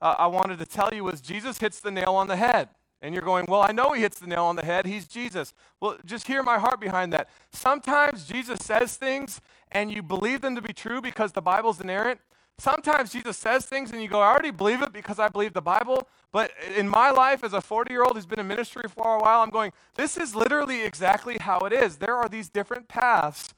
uh, 0.00 0.16
I 0.18 0.26
wanted 0.26 0.58
to 0.58 0.66
tell 0.66 0.92
you 0.92 1.04
was 1.04 1.20
Jesus 1.20 1.58
hits 1.58 1.80
the 1.80 1.92
nail 1.92 2.14
on 2.14 2.26
the 2.26 2.36
head. 2.36 2.70
And 3.00 3.14
you're 3.14 3.24
going, 3.24 3.46
Well, 3.48 3.62
I 3.62 3.72
know 3.72 3.92
he 3.92 4.02
hits 4.02 4.18
the 4.18 4.26
nail 4.26 4.44
on 4.44 4.56
the 4.56 4.64
head. 4.64 4.86
He's 4.86 5.06
Jesus. 5.06 5.54
Well, 5.80 5.96
just 6.04 6.26
hear 6.26 6.42
my 6.42 6.58
heart 6.58 6.80
behind 6.80 7.12
that. 7.12 7.28
Sometimes 7.52 8.26
Jesus 8.26 8.60
says 8.60 8.96
things 8.96 9.40
and 9.72 9.92
you 9.92 10.02
believe 10.02 10.40
them 10.40 10.54
to 10.54 10.62
be 10.62 10.72
true 10.72 11.00
because 11.00 11.32
the 11.32 11.42
Bible's 11.42 11.80
inerrant. 11.80 12.20
Sometimes 12.58 13.12
Jesus 13.12 13.36
says 13.36 13.66
things 13.66 13.90
and 13.90 14.00
you 14.00 14.08
go, 14.08 14.20
I 14.20 14.30
already 14.30 14.50
believe 14.52 14.82
it 14.82 14.92
because 14.92 15.18
I 15.18 15.28
believe 15.28 15.52
the 15.52 15.62
Bible. 15.62 16.06
But 16.30 16.52
in 16.76 16.88
my 16.88 17.10
life, 17.10 17.42
as 17.42 17.52
a 17.52 17.60
40 17.60 17.92
year 17.92 18.02
old 18.02 18.14
who's 18.14 18.26
been 18.26 18.38
in 18.40 18.46
ministry 18.46 18.84
for 18.88 19.16
a 19.16 19.18
while, 19.20 19.42
I'm 19.42 19.50
going, 19.50 19.72
this 19.96 20.16
is 20.16 20.34
literally 20.34 20.82
exactly 20.82 21.38
how 21.38 21.60
it 21.60 21.72
is. 21.72 21.96
There 21.96 22.16
are 22.16 22.28
these 22.28 22.48
different 22.48 22.88
paths 22.88 23.54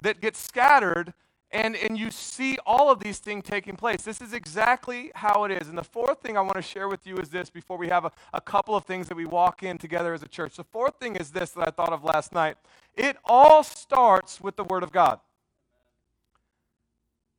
that 0.00 0.20
get 0.20 0.34
scattered, 0.34 1.12
and, 1.50 1.76
and 1.76 1.98
you 1.98 2.10
see 2.10 2.58
all 2.64 2.90
of 2.90 3.00
these 3.00 3.18
things 3.18 3.44
taking 3.44 3.76
place. 3.76 4.02
This 4.02 4.20
is 4.20 4.32
exactly 4.32 5.12
how 5.14 5.44
it 5.44 5.50
is. 5.50 5.68
And 5.68 5.76
the 5.76 5.84
fourth 5.84 6.20
thing 6.20 6.38
I 6.38 6.40
want 6.40 6.56
to 6.56 6.62
share 6.62 6.88
with 6.88 7.06
you 7.06 7.18
is 7.18 7.28
this 7.28 7.50
before 7.50 7.76
we 7.76 7.88
have 7.88 8.06
a, 8.06 8.12
a 8.32 8.40
couple 8.40 8.74
of 8.74 8.84
things 8.84 9.08
that 9.08 9.16
we 9.16 9.26
walk 9.26 9.62
in 9.62 9.76
together 9.76 10.14
as 10.14 10.22
a 10.22 10.28
church. 10.28 10.56
The 10.56 10.64
fourth 10.64 10.96
thing 10.96 11.16
is 11.16 11.30
this 11.30 11.50
that 11.50 11.68
I 11.68 11.70
thought 11.70 11.92
of 11.92 12.02
last 12.02 12.32
night. 12.32 12.56
It 12.94 13.16
all 13.24 13.62
starts 13.62 14.40
with 14.40 14.56
the 14.56 14.64
Word 14.64 14.82
of 14.82 14.90
God 14.92 15.20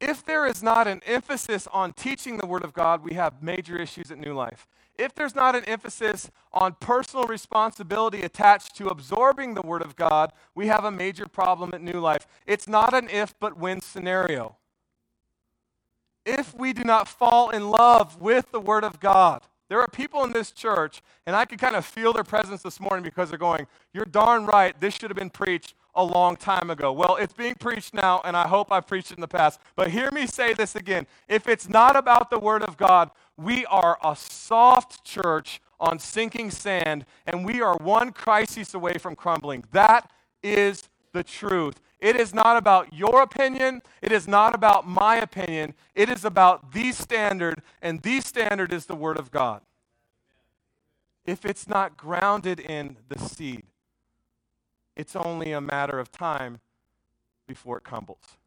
if 0.02 0.26
there 0.26 0.48
is 0.48 0.64
not 0.64 0.88
an 0.88 1.02
emphasis 1.06 1.68
on 1.72 1.94
teaching 1.94 2.38
the 2.38 2.48
Word 2.48 2.64
of 2.64 2.74
God, 2.74 3.04
we 3.04 3.14
have 3.14 3.42
major 3.44 3.80
issues 3.80 4.12
at 4.12 4.18
New 4.18 4.34
Life. 4.34 4.68
If 4.98 5.14
there's 5.14 5.36
not 5.36 5.56
an 5.56 5.64
emphasis 5.66 6.30
on 6.52 6.76
personal 6.80 7.26
responsibility 7.26 8.24
attached 8.24 8.76
to 8.78 8.88
absorbing 8.88 9.54
the 9.54 9.62
Word 9.62 9.84
of 9.84 9.96
God, 9.96 10.34
we 10.56 10.68
have 10.68 10.84
a 10.84 10.92
major 10.92 11.28
problem 11.28 11.74
at 11.74 11.82
New 11.82 12.00
Life. 12.00 12.28
It's 12.48 12.68
not 12.68 12.94
an 12.94 13.10
if 13.10 13.34
but 13.40 13.58
when 13.58 13.80
scenario. 13.80 14.58
If 16.26 16.54
we 16.56 16.74
do 16.74 16.84
not 16.84 17.08
fall 17.08 17.52
in 17.52 17.70
love 17.70 18.20
with 18.20 18.52
the 18.52 18.60
Word 18.60 18.84
of 18.84 19.00
God, 19.00 19.44
there 19.70 19.80
are 19.80 19.88
people 19.88 20.24
in 20.24 20.34
this 20.34 20.52
church, 20.52 21.02
and 21.26 21.36
I 21.36 21.46
can 21.46 21.58
kind 21.58 21.76
of 21.76 21.86
feel 21.86 22.12
their 22.12 22.26
presence 22.26 22.62
this 22.62 22.80
morning 22.80 23.04
because 23.04 23.30
they're 23.30 23.40
going, 23.40 23.68
You're 23.94 24.06
darn 24.06 24.46
right, 24.46 24.78
this 24.80 24.96
should 24.96 25.10
have 25.10 25.18
been 25.18 25.30
preached 25.30 25.76
a 25.96 26.04
long 26.04 26.36
time 26.36 26.70
ago. 26.70 26.92
Well, 26.92 27.16
it's 27.18 27.34
being 27.34 27.56
preached 27.56 27.94
now, 27.94 28.22
and 28.24 28.38
I 28.38 28.48
hope 28.48 28.72
I've 28.72 28.88
preached 28.88 29.12
it 29.12 29.18
in 29.18 29.22
the 29.22 29.28
past. 29.28 29.60
But 29.76 29.90
hear 29.92 30.12
me 30.12 30.28
say 30.28 30.54
this 30.54 30.76
again. 30.76 31.08
If 31.28 31.48
it's 31.48 31.68
not 31.70 31.96
about 31.96 32.30
the 32.30 32.40
Word 32.40 32.64
of 32.64 32.78
God, 32.78 33.12
we 33.38 33.66
are 33.66 33.98
a 34.04 34.16
soft 34.16 35.04
church 35.04 35.62
on 35.80 36.00
sinking 36.00 36.52
sand, 36.52 37.06
and 37.26 37.46
we 37.46 37.62
are 37.62 37.76
one 37.82 38.12
crisis 38.12 38.74
away 38.74 38.98
from 38.98 39.16
crumbling. 39.16 39.64
That 39.72 40.12
is 40.44 40.90
the 41.14 41.24
truth. 41.24 41.82
It 42.00 42.16
is 42.16 42.34
not 42.34 42.58
about 42.58 42.94
your 42.94 43.22
opinion. 43.22 43.82
It 44.02 44.12
is 44.12 44.28
not 44.28 44.56
about 44.56 44.88
my 44.88 45.18
opinion. 45.18 45.74
It 45.96 46.10
is 46.10 46.26
about 46.26 46.72
the 46.74 46.92
standard, 46.92 47.62
and 47.82 48.02
the 48.02 48.22
standard 48.22 48.74
is 48.74 48.86
the 48.86 48.96
Word 48.96 49.18
of 49.18 49.32
God. 49.32 49.62
if 51.26 51.46
it's 51.46 51.68
not 51.68 51.98
grounded 51.98 52.60
in 52.60 52.98
the 53.10 53.20
seed, 53.20 53.64
it's 54.96 55.16
only 55.16 55.52
a 55.52 55.62
matter 55.62 56.00
of 56.00 56.12
time 56.12 56.60
before 57.48 57.78
it 57.78 57.84
crumbles. 57.84 58.38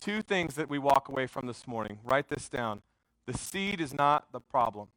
Two 0.00 0.22
things 0.22 0.54
that 0.54 0.70
we 0.70 0.78
walk 0.78 1.08
away 1.08 1.26
from 1.26 1.46
this 1.46 1.66
morning. 1.66 1.98
Write 2.04 2.28
this 2.28 2.48
down. 2.48 2.82
The 3.26 3.36
seed 3.36 3.80
is 3.80 3.92
not 3.92 4.32
the 4.32 4.40
problem. 4.40 4.88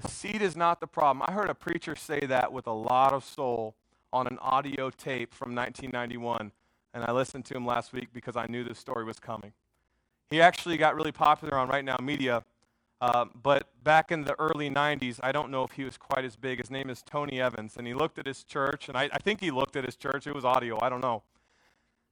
The 0.00 0.08
seed 0.08 0.42
is 0.42 0.56
not 0.56 0.80
the 0.80 0.86
problem. 0.86 1.24
I 1.28 1.32
heard 1.32 1.50
a 1.50 1.54
preacher 1.54 1.94
say 1.96 2.20
that 2.20 2.52
with 2.52 2.66
a 2.66 2.72
lot 2.72 3.12
of 3.12 3.24
soul 3.24 3.74
on 4.12 4.26
an 4.26 4.38
audio 4.40 4.90
tape 4.90 5.34
from 5.34 5.54
1991, 5.54 6.52
and 6.94 7.04
I 7.04 7.12
listened 7.12 7.44
to 7.46 7.56
him 7.56 7.66
last 7.66 7.92
week 7.92 8.08
because 8.12 8.36
I 8.36 8.46
knew 8.46 8.64
this 8.64 8.78
story 8.78 9.04
was 9.04 9.18
coming. 9.18 9.52
He 10.30 10.40
actually 10.40 10.76
got 10.76 10.94
really 10.94 11.12
popular 11.12 11.58
on 11.58 11.68
RightNow 11.68 12.00
Media, 12.00 12.44
uh, 13.00 13.26
but 13.42 13.68
back 13.84 14.10
in 14.10 14.24
the 14.24 14.38
early 14.40 14.68
90s, 14.68 15.20
I 15.22 15.30
don't 15.30 15.50
know 15.50 15.62
if 15.62 15.72
he 15.72 15.84
was 15.84 15.96
quite 15.96 16.24
as 16.24 16.34
big. 16.34 16.58
His 16.58 16.70
name 16.70 16.90
is 16.90 17.02
Tony 17.02 17.40
Evans, 17.40 17.76
and 17.76 17.86
he 17.86 17.94
looked 17.94 18.18
at 18.18 18.26
his 18.26 18.42
church, 18.42 18.88
and 18.88 18.96
I, 18.96 19.08
I 19.12 19.18
think 19.18 19.40
he 19.40 19.50
looked 19.50 19.76
at 19.76 19.84
his 19.84 19.96
church. 19.96 20.26
It 20.26 20.34
was 20.34 20.44
audio, 20.44 20.78
I 20.82 20.88
don't 20.88 21.00
know. 21.00 21.22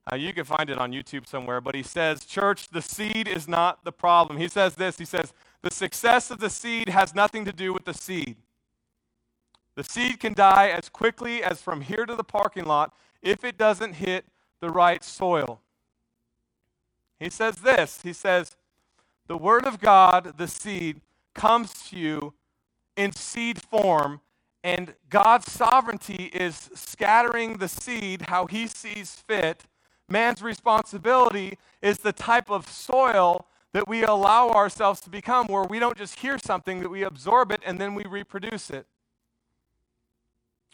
Uh, 0.09 0.15
you 0.15 0.33
can 0.33 0.45
find 0.45 0.69
it 0.69 0.77
on 0.77 0.93
YouTube 0.93 1.27
somewhere, 1.27 1.59
but 1.59 1.75
he 1.75 1.83
says, 1.83 2.23
Church, 2.23 2.69
the 2.69 2.81
seed 2.81 3.27
is 3.27 3.47
not 3.47 3.83
the 3.83 3.91
problem. 3.91 4.39
He 4.39 4.47
says 4.47 4.75
this 4.75 4.97
He 4.97 5.05
says, 5.05 5.33
The 5.61 5.71
success 5.71 6.31
of 6.31 6.39
the 6.39 6.49
seed 6.49 6.87
has 6.89 7.13
nothing 7.13 7.43
to 7.43 7.51
do 7.51 7.73
with 7.73 7.83
the 7.83 7.93
seed. 7.93 8.37
The 9.75 9.83
seed 9.83 10.19
can 10.21 10.33
die 10.33 10.69
as 10.69 10.87
quickly 10.87 11.43
as 11.43 11.61
from 11.61 11.81
here 11.81 12.05
to 12.05 12.15
the 12.15 12.23
parking 12.23 12.65
lot 12.65 12.93
if 13.21 13.43
it 13.43 13.57
doesn't 13.57 13.93
hit 13.93 14.25
the 14.61 14.69
right 14.69 15.03
soil. 15.03 15.61
He 17.19 17.29
says 17.29 17.57
this 17.57 18.01
He 18.01 18.13
says, 18.13 18.55
The 19.27 19.37
Word 19.37 19.65
of 19.65 19.79
God, 19.79 20.37
the 20.37 20.47
seed, 20.47 21.01
comes 21.33 21.73
to 21.89 21.97
you 21.97 22.33
in 22.95 23.11
seed 23.11 23.61
form, 23.61 24.21
and 24.63 24.95
God's 25.09 25.51
sovereignty 25.51 26.31
is 26.33 26.69
scattering 26.73 27.57
the 27.57 27.67
seed 27.67 28.23
how 28.23 28.47
He 28.47 28.67
sees 28.67 29.11
fit 29.15 29.65
Man's 30.09 30.41
responsibility 30.41 31.57
is 31.81 31.99
the 31.99 32.13
type 32.13 32.49
of 32.49 32.69
soil 32.69 33.45
that 33.73 33.87
we 33.87 34.03
allow 34.03 34.49
ourselves 34.49 35.01
to 35.01 35.09
become, 35.09 35.47
where 35.47 35.63
we 35.63 35.79
don't 35.79 35.97
just 35.97 36.19
hear 36.19 36.37
something, 36.37 36.79
that 36.79 36.89
we 36.89 37.03
absorb 37.03 37.51
it 37.51 37.61
and 37.65 37.79
then 37.79 37.93
we 37.93 38.05
reproduce 38.05 38.69
it. 38.69 38.87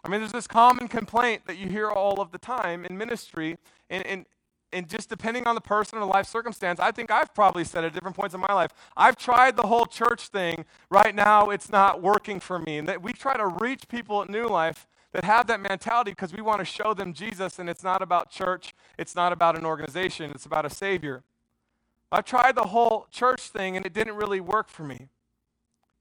I 0.04 0.10
mean, 0.10 0.20
there's 0.20 0.34
this 0.34 0.48
common 0.48 0.88
complaint 0.88 1.48
that 1.48 1.58
you 1.58 1.70
hear 1.70 1.90
all 1.90 2.22
of 2.22 2.32
the 2.32 2.38
time 2.38 2.86
in 2.86 2.98
ministry, 2.98 3.58
and, 3.90 4.06
and, 4.06 4.26
and 4.74 4.90
just 4.90 5.10
depending 5.10 5.48
on 5.48 5.56
the 5.56 5.62
person 5.62 6.00
or 6.00 6.06
life 6.06 6.28
circumstance, 6.28 6.80
I 6.80 6.92
think 6.92 7.12
I've 7.12 7.34
probably 7.34 7.64
said 7.64 7.84
at 7.84 7.94
different 7.94 8.16
points 8.16 8.34
in 8.34 8.42
my 8.42 8.54
life, 8.54 8.72
I've 8.98 9.16
tried 9.16 9.56
the 9.56 9.68
whole 9.68 9.86
church 9.86 10.28
thing. 10.28 10.66
Right 10.90 11.14
now, 11.14 11.50
it's 11.50 11.70
not 11.70 12.02
working 12.02 12.40
for 12.40 12.60
me. 12.60 12.78
And 12.78 12.88
that 12.88 13.02
we 13.02 13.14
try 13.14 13.38
to 13.38 13.48
reach 13.48 13.88
people 13.88 14.22
at 14.22 14.30
New 14.30 14.48
Life 14.48 14.88
that 15.14 15.24
have 15.24 15.48
that 15.48 15.62
mentality 15.62 16.12
because 16.12 16.34
we 16.34 16.42
want 16.42 16.60
to 16.60 16.66
show 16.66 16.94
them 16.94 17.14
Jesus, 17.14 17.60
and 17.60 17.70
it's 17.70 17.84
not 17.84 18.02
about 18.02 18.32
church, 18.32 18.74
it's 18.98 19.16
not 19.16 19.32
about 19.32 19.58
an 19.58 19.66
organization, 19.66 20.32
it's 20.32 20.46
about 20.46 20.66
a 20.66 20.70
Savior. 20.70 21.24
I 22.12 22.22
tried 22.22 22.56
the 22.56 22.64
whole 22.64 23.08
church 23.12 23.42
thing, 23.42 23.78
and 23.78 23.86
it 23.86 23.94
didn't 23.94 24.16
really 24.16 24.40
work 24.40 24.70
for 24.70 24.84
me. 24.84 25.10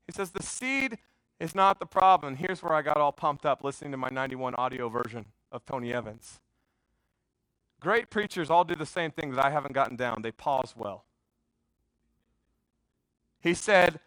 He 0.07 0.13
says, 0.13 0.31
The 0.31 0.43
seed 0.43 0.99
is 1.39 1.55
not 1.55 1.79
the 1.79 1.87
problem. 1.87 2.37
Here's 2.37 2.63
where 2.63 2.73
I 2.73 2.83
got 2.83 2.97
all 2.97 3.13
pumped 3.13 3.45
up 3.45 3.63
listening 3.63 3.93
to 3.93 3.97
my 3.97 4.09
91 4.11 4.55
audio 4.57 4.89
version 4.89 5.27
of 5.51 5.65
Tony 5.67 5.93
Evans. 5.93 6.41
Great 7.83 8.11
preachers 8.11 8.49
all 8.49 8.63
do 8.63 8.77
the 8.77 8.87
same 8.87 9.11
thing 9.11 9.33
that 9.33 9.45
I 9.45 9.51
haven't 9.51 9.73
gotten 9.73 9.97
down. 9.97 10.23
They 10.23 10.31
pause 10.31 10.73
well. 10.77 11.05
He 13.41 13.55
said, 13.55 13.99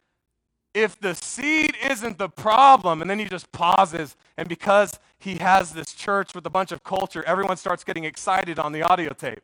if 0.74 0.98
the 0.98 1.14
seed 1.14 1.76
isn't 1.90 2.18
the 2.18 2.30
problem, 2.30 3.02
and 3.02 3.10
then 3.10 3.20
he 3.20 3.26
just 3.26 3.52
pauses, 3.52 4.16
and 4.38 4.48
because 4.48 4.98
he 5.20 5.36
has 5.36 5.74
this 5.74 5.94
church 5.94 6.34
with 6.34 6.46
a 6.46 6.50
bunch 6.50 6.72
of 6.72 6.86
culture, 6.86 7.22
everyone 7.28 7.58
starts 7.58 7.84
getting 7.84 8.06
excited 8.06 8.60
on 8.60 8.72
the 8.72 8.82
audio 8.82 9.12
tape. 9.12 9.44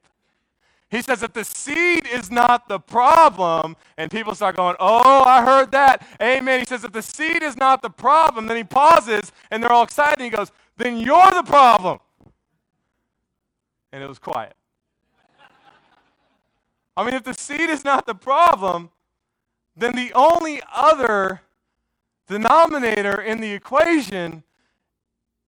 He 0.90 1.02
says, 1.02 1.24
if 1.24 1.34
the 1.34 1.44
seed 1.44 2.08
is 2.08 2.32
not 2.32 2.70
the 2.70 2.80
problem, 2.80 3.76
and 3.98 4.10
people 4.10 4.34
start 4.34 4.56
going, 4.56 4.78
oh, 4.80 5.24
I 5.26 5.44
heard 5.44 5.72
that. 5.74 6.08
Amen. 6.22 6.60
He 6.60 6.66
says, 6.66 6.86
if 6.86 6.94
the 6.94 7.02
seed 7.02 7.44
is 7.44 7.58
not 7.58 7.82
the 7.82 7.90
problem, 7.90 8.48
then 8.48 8.56
he 8.56 8.64
pauses, 8.64 9.34
and 9.50 9.62
they're 9.62 9.74
all 9.74 9.84
excited, 9.84 10.20
and 10.20 10.24
he 10.24 10.30
goes, 10.30 10.54
then 10.78 10.98
you're 11.00 11.32
the 11.32 11.44
problem. 11.44 12.00
And 13.92 14.04
it 14.04 14.08
was 14.08 14.20
quiet. 14.20 14.56
I 16.96 17.06
mean, 17.06 17.14
if 17.14 17.24
the 17.24 17.34
seed 17.34 17.70
is 17.70 17.84
not 17.84 18.06
the 18.06 18.16
problem, 18.16 18.90
then 19.76 19.96
the 19.96 20.12
only 20.14 20.62
other 20.74 21.42
denominator 22.28 23.22
in 23.22 23.42
the 23.42 23.52
equation 23.52 24.44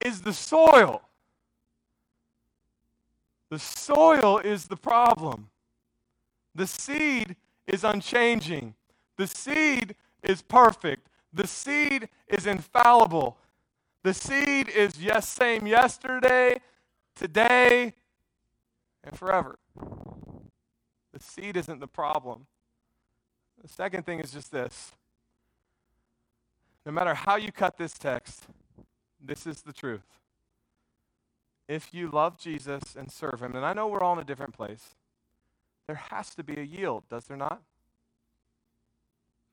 is 0.03 0.21
the 0.21 0.33
soil. 0.33 1.01
The 3.50 3.59
soil 3.59 4.39
is 4.39 4.65
the 4.65 4.77
problem. 4.77 5.50
The 6.55 6.67
seed 6.67 7.35
is 7.67 7.83
unchanging. 7.83 8.75
The 9.17 9.27
seed 9.27 9.95
is 10.23 10.41
perfect. 10.41 11.07
The 11.33 11.47
seed 11.47 12.09
is 12.27 12.45
infallible. 12.45 13.38
The 14.03 14.13
seed 14.13 14.69
is 14.69 15.00
yes, 15.00 15.29
same 15.29 15.67
yesterday, 15.67 16.62
today, 17.15 17.93
and 19.03 19.17
forever. 19.17 19.60
The 19.75 21.19
seed 21.19 21.57
isn't 21.57 21.79
the 21.79 21.88
problem. 21.88 22.48
The 23.62 23.67
second 23.67 24.05
thing 24.05 24.19
is 24.19 24.31
just 24.31 24.51
this 24.51 24.93
no 26.86 26.91
matter 26.91 27.13
how 27.13 27.38
you 27.38 27.51
cut 27.51 27.77
this 27.77 27.93
text, 27.93 28.48
this 29.22 29.48
is 29.48 29.62
the 29.62 29.72
truth. 29.72 30.19
If 31.67 31.93
you 31.93 32.10
love 32.10 32.38
Jesus 32.38 32.95
and 32.98 33.10
serve 33.10 33.41
him, 33.41 33.55
and 33.55 33.65
I 33.65 33.72
know 33.72 33.88
we're 33.88 34.01
all 34.01 34.13
in 34.13 34.19
a 34.19 34.25
different 34.25 34.53
place, 34.53 34.95
there 35.88 35.95
has 36.12 36.36
to 36.36 36.43
be 36.43 36.60
a 36.60 36.63
yield, 36.63 37.03
does 37.10 37.25
there 37.25 37.38
not? 37.38 37.62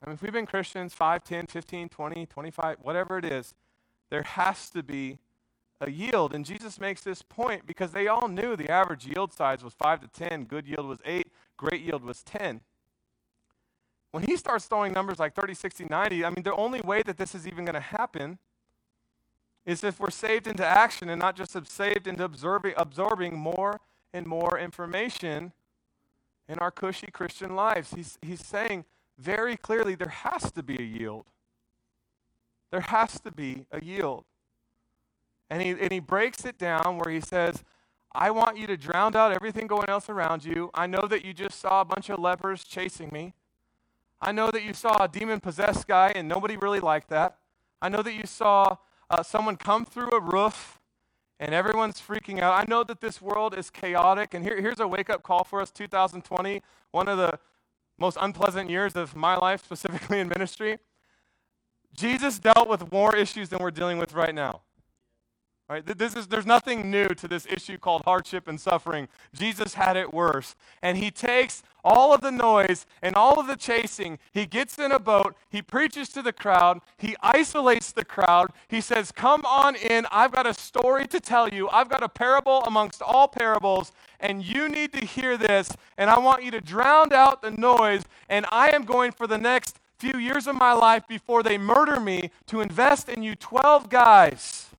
I 0.02 0.07
mean, 0.07 0.14
if 0.14 0.23
we've 0.23 0.33
been 0.33 0.47
Christians 0.47 0.92
5, 0.95 1.23
10, 1.23 1.47
15, 1.47 1.88
20, 1.88 2.26
25, 2.26 2.76
whatever 2.83 3.19
it 3.19 3.25
is, 3.25 3.54
there 4.09 4.23
has 4.23 4.71
to 4.71 4.83
be 4.83 5.19
a 5.80 5.90
yield. 5.90 6.34
And 6.34 6.44
Jesus 6.44 6.78
makes 6.80 7.00
this 7.00 7.22
point 7.22 7.66
because 7.66 7.92
they 7.92 8.06
all 8.06 8.28
knew 8.28 8.56
the 8.56 8.70
average 8.70 9.06
yield 9.06 9.32
size 9.32 9.64
was 9.64 9.75
5 9.75 10.00
to 10.00 10.08
10, 10.08 10.44
good 10.44 10.66
yield 10.66 10.87
was 10.87 10.99
8, 11.04 11.26
great 11.56 11.82
yield 11.82 12.04
was 12.04 12.22
10. 12.22 12.60
When 14.12 14.25
he 14.25 14.37
starts 14.37 14.66
throwing 14.66 14.92
numbers 14.92 15.18
like 15.18 15.34
30, 15.34 15.54
60, 15.54 15.84
90, 15.84 16.25
I 16.25 16.30
mean, 16.30 16.42
the 16.42 16.54
only 16.54 16.80
way 16.80 17.02
that 17.02 17.16
this 17.16 17.34
is 17.34 17.46
even 17.46 17.64
going 17.64 17.75
to 17.75 17.80
happen 17.80 18.38
is 19.64 19.84
if 19.84 20.00
we're 20.00 20.10
saved 20.10 20.46
into 20.46 20.66
action 20.66 21.08
and 21.08 21.20
not 21.20 21.37
just 21.37 21.56
saved 21.70 22.06
into 22.06 22.25
absorbing, 22.25 22.75
absorbing 22.76 23.38
more 23.38 23.80
and 24.12 24.26
more 24.26 24.58
information 24.58 25.52
in 26.49 26.58
our 26.58 26.70
cushy 26.70 27.06
Christian 27.06 27.54
lives. 27.54 27.94
He's, 27.94 28.18
he's 28.20 28.44
saying 28.44 28.84
very 29.16 29.56
clearly 29.56 29.94
there 29.94 30.08
has 30.08 30.50
to 30.52 30.62
be 30.62 30.76
a 30.76 30.84
yield. 30.84 31.26
There 32.70 32.80
has 32.80 33.20
to 33.20 33.30
be 33.30 33.66
a 33.70 33.82
yield. 33.82 34.25
And 35.50 35.61
he, 35.61 35.71
and 35.71 35.90
he 35.90 35.99
breaks 35.99 36.45
it 36.45 36.59
down 36.59 36.99
where 36.99 37.12
he 37.12 37.21
says, 37.21 37.64
I 38.12 38.30
want 38.30 38.57
you 38.57 38.66
to 38.69 38.76
drown 38.76 39.14
out 39.14 39.33
everything 39.33 39.66
going 39.66 39.88
else 39.88 40.09
around 40.09 40.45
you. 40.45 40.71
I 40.75 40.87
know 40.87 41.07
that 41.09 41.25
you 41.25 41.35
just 41.35 41.61
saw 41.61 41.80
a 41.80 41.85
bunch 41.85 42.09
of 42.09 42.19
lepers 42.19 42.64
chasing 42.64 43.11
me. 43.12 43.35
I 44.21 44.33
know 44.33 44.50
that 44.50 44.62
you 44.62 44.75
saw 44.75 45.02
a 45.02 45.09
demon 45.09 45.40
possessed 45.40 45.88
guy 45.88 46.12
and 46.14 46.28
nobody 46.28 46.57
really 46.57 46.80
liked 46.80 47.09
that. 47.09 47.37
I 47.83 47.88
know 47.88 48.02
that 48.02 48.12
you 48.12 48.26
saw 48.26 48.76
uh, 49.09 49.23
someone 49.23 49.57
come 49.57 49.85
through 49.85 50.11
a 50.11 50.21
roof 50.21 50.78
and 51.38 51.54
everyone's 51.54 52.00
freaking 52.00 52.40
out. 52.40 52.52
I 52.52 52.69
know 52.69 52.85
that 52.85 53.00
this 53.00 53.23
world 53.23 53.57
is 53.57 53.71
chaotic. 53.71 54.35
And 54.35 54.45
here, 54.45 54.61
here's 54.61 54.78
a 54.78 54.87
wake 54.87 55.09
up 55.09 55.23
call 55.23 55.42
for 55.42 55.61
us 55.61 55.71
2020, 55.71 56.62
one 56.90 57.09
of 57.09 57.16
the 57.16 57.38
most 57.99 58.19
unpleasant 58.21 58.69
years 58.69 58.95
of 58.95 59.16
my 59.16 59.37
life, 59.37 59.64
specifically 59.64 60.21
in 60.21 60.28
ministry. 60.28 60.78
Jesus 61.95 62.38
dealt 62.38 62.69
with 62.69 62.92
more 62.92 63.16
issues 63.16 63.49
than 63.49 63.61
we're 63.61 63.71
dealing 63.71 63.99
with 63.99 64.12
right 64.12 64.35
now. 64.35 64.61
Right? 65.70 65.86
This 65.86 66.16
is, 66.16 66.26
there's 66.26 66.46
nothing 66.46 66.90
new 66.90 67.10
to 67.10 67.28
this 67.28 67.46
issue 67.46 67.78
called 67.78 68.02
hardship 68.04 68.48
and 68.48 68.60
suffering. 68.60 69.06
Jesus 69.32 69.74
had 69.74 69.96
it 69.96 70.12
worse. 70.12 70.56
And 70.82 70.98
he 70.98 71.12
takes 71.12 71.62
all 71.84 72.12
of 72.12 72.22
the 72.22 72.32
noise 72.32 72.86
and 73.00 73.14
all 73.14 73.38
of 73.38 73.46
the 73.46 73.54
chasing. 73.54 74.18
He 74.32 74.46
gets 74.46 74.80
in 74.80 74.90
a 74.90 74.98
boat. 74.98 75.36
He 75.48 75.62
preaches 75.62 76.08
to 76.08 76.22
the 76.22 76.32
crowd. 76.32 76.80
He 76.96 77.14
isolates 77.22 77.92
the 77.92 78.04
crowd. 78.04 78.50
He 78.66 78.80
says, 78.80 79.12
Come 79.12 79.44
on 79.44 79.76
in. 79.76 80.08
I've 80.10 80.32
got 80.32 80.44
a 80.44 80.54
story 80.54 81.06
to 81.06 81.20
tell 81.20 81.48
you. 81.48 81.68
I've 81.68 81.88
got 81.88 82.02
a 82.02 82.08
parable 82.08 82.64
amongst 82.66 83.00
all 83.00 83.28
parables, 83.28 83.92
and 84.18 84.44
you 84.44 84.68
need 84.68 84.92
to 84.94 85.06
hear 85.06 85.36
this. 85.36 85.70
And 85.96 86.10
I 86.10 86.18
want 86.18 86.42
you 86.42 86.50
to 86.50 86.60
drown 86.60 87.12
out 87.12 87.42
the 87.42 87.52
noise. 87.52 88.02
And 88.28 88.44
I 88.50 88.70
am 88.70 88.82
going 88.82 89.12
for 89.12 89.28
the 89.28 89.38
next 89.38 89.78
few 90.00 90.18
years 90.18 90.48
of 90.48 90.56
my 90.56 90.72
life 90.72 91.06
before 91.06 91.44
they 91.44 91.58
murder 91.58 92.00
me 92.00 92.32
to 92.46 92.60
invest 92.60 93.08
in 93.08 93.22
you 93.22 93.36
12 93.36 93.88
guys 93.88 94.69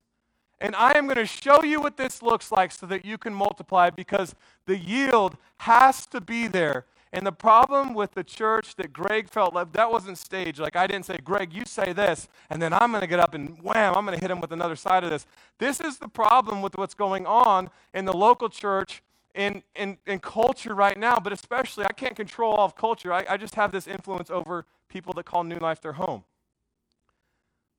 and 0.62 0.76
I 0.76 0.96
am 0.96 1.06
going 1.06 1.16
to 1.16 1.26
show 1.26 1.64
you 1.64 1.80
what 1.80 1.96
this 1.96 2.22
looks 2.22 2.52
like 2.52 2.70
so 2.70 2.86
that 2.86 3.04
you 3.04 3.18
can 3.18 3.34
multiply 3.34 3.90
because 3.90 4.34
the 4.66 4.78
yield 4.78 5.36
has 5.58 6.06
to 6.06 6.20
be 6.20 6.46
there. 6.46 6.86
And 7.12 7.26
the 7.26 7.32
problem 7.32 7.92
with 7.92 8.12
the 8.12 8.24
church 8.24 8.76
that 8.76 8.92
Greg 8.92 9.28
felt 9.28 9.52
like 9.52 9.72
that 9.72 9.90
wasn't 9.90 10.16
staged. 10.16 10.60
Like 10.60 10.76
I 10.76 10.86
didn't 10.86 11.04
say, 11.04 11.18
Greg, 11.22 11.52
you 11.52 11.64
say 11.66 11.92
this, 11.92 12.28
and 12.48 12.62
then 12.62 12.72
I'm 12.72 12.90
going 12.90 13.02
to 13.02 13.06
get 13.08 13.20
up 13.20 13.34
and 13.34 13.58
wham, 13.62 13.94
I'm 13.94 14.06
going 14.06 14.16
to 14.16 14.22
hit 14.22 14.30
him 14.30 14.40
with 14.40 14.52
another 14.52 14.76
side 14.76 15.04
of 15.04 15.10
this. 15.10 15.26
This 15.58 15.80
is 15.80 15.98
the 15.98 16.08
problem 16.08 16.62
with 16.62 16.78
what's 16.78 16.94
going 16.94 17.26
on 17.26 17.68
in 17.92 18.04
the 18.04 18.16
local 18.16 18.48
church 18.48 19.02
in, 19.34 19.62
in, 19.74 19.98
in 20.06 20.20
culture 20.20 20.74
right 20.74 20.96
now, 20.96 21.18
but 21.18 21.32
especially, 21.32 21.84
I 21.84 21.92
can't 21.92 22.14
control 22.16 22.54
all 22.54 22.66
of 22.66 22.76
culture. 22.76 23.12
I, 23.12 23.26
I 23.28 23.36
just 23.36 23.56
have 23.56 23.72
this 23.72 23.86
influence 23.86 24.30
over 24.30 24.64
people 24.88 25.12
that 25.14 25.24
call 25.24 25.42
New 25.42 25.56
Life 25.56 25.80
their 25.80 25.94
home. 25.94 26.24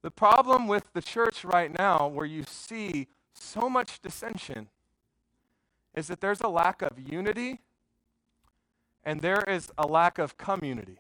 The 0.03 0.11
problem 0.11 0.67
with 0.67 0.91
the 0.93 1.01
church 1.01 1.43
right 1.43 1.75
now, 1.75 2.07
where 2.07 2.25
you 2.25 2.43
see 2.45 3.07
so 3.33 3.69
much 3.69 4.01
dissension, 4.01 4.67
is 5.95 6.07
that 6.07 6.19
there's 6.21 6.41
a 6.41 6.49
lack 6.49 6.81
of 6.81 6.99
unity 6.99 7.61
and 9.05 9.21
there 9.21 9.43
is 9.47 9.71
a 9.77 9.87
lack 9.87 10.17
of 10.19 10.37
community. 10.37 10.99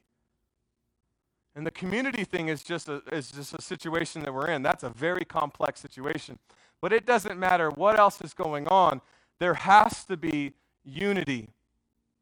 And 1.55 1.67
the 1.67 1.71
community 1.71 2.23
thing 2.23 2.47
is 2.47 2.63
just 2.63 2.89
a, 2.89 3.01
is 3.11 3.31
just 3.31 3.53
a 3.53 3.61
situation 3.61 4.23
that 4.23 4.33
we're 4.33 4.47
in. 4.47 4.63
That's 4.63 4.83
a 4.83 4.89
very 4.89 5.25
complex 5.25 5.79
situation. 5.79 6.39
But 6.81 6.91
it 6.91 7.05
doesn't 7.05 7.39
matter 7.39 7.69
what 7.69 7.99
else 7.99 8.21
is 8.21 8.33
going 8.33 8.67
on, 8.67 9.01
there 9.39 9.53
has 9.53 10.05
to 10.05 10.17
be 10.17 10.53
unity 10.83 11.49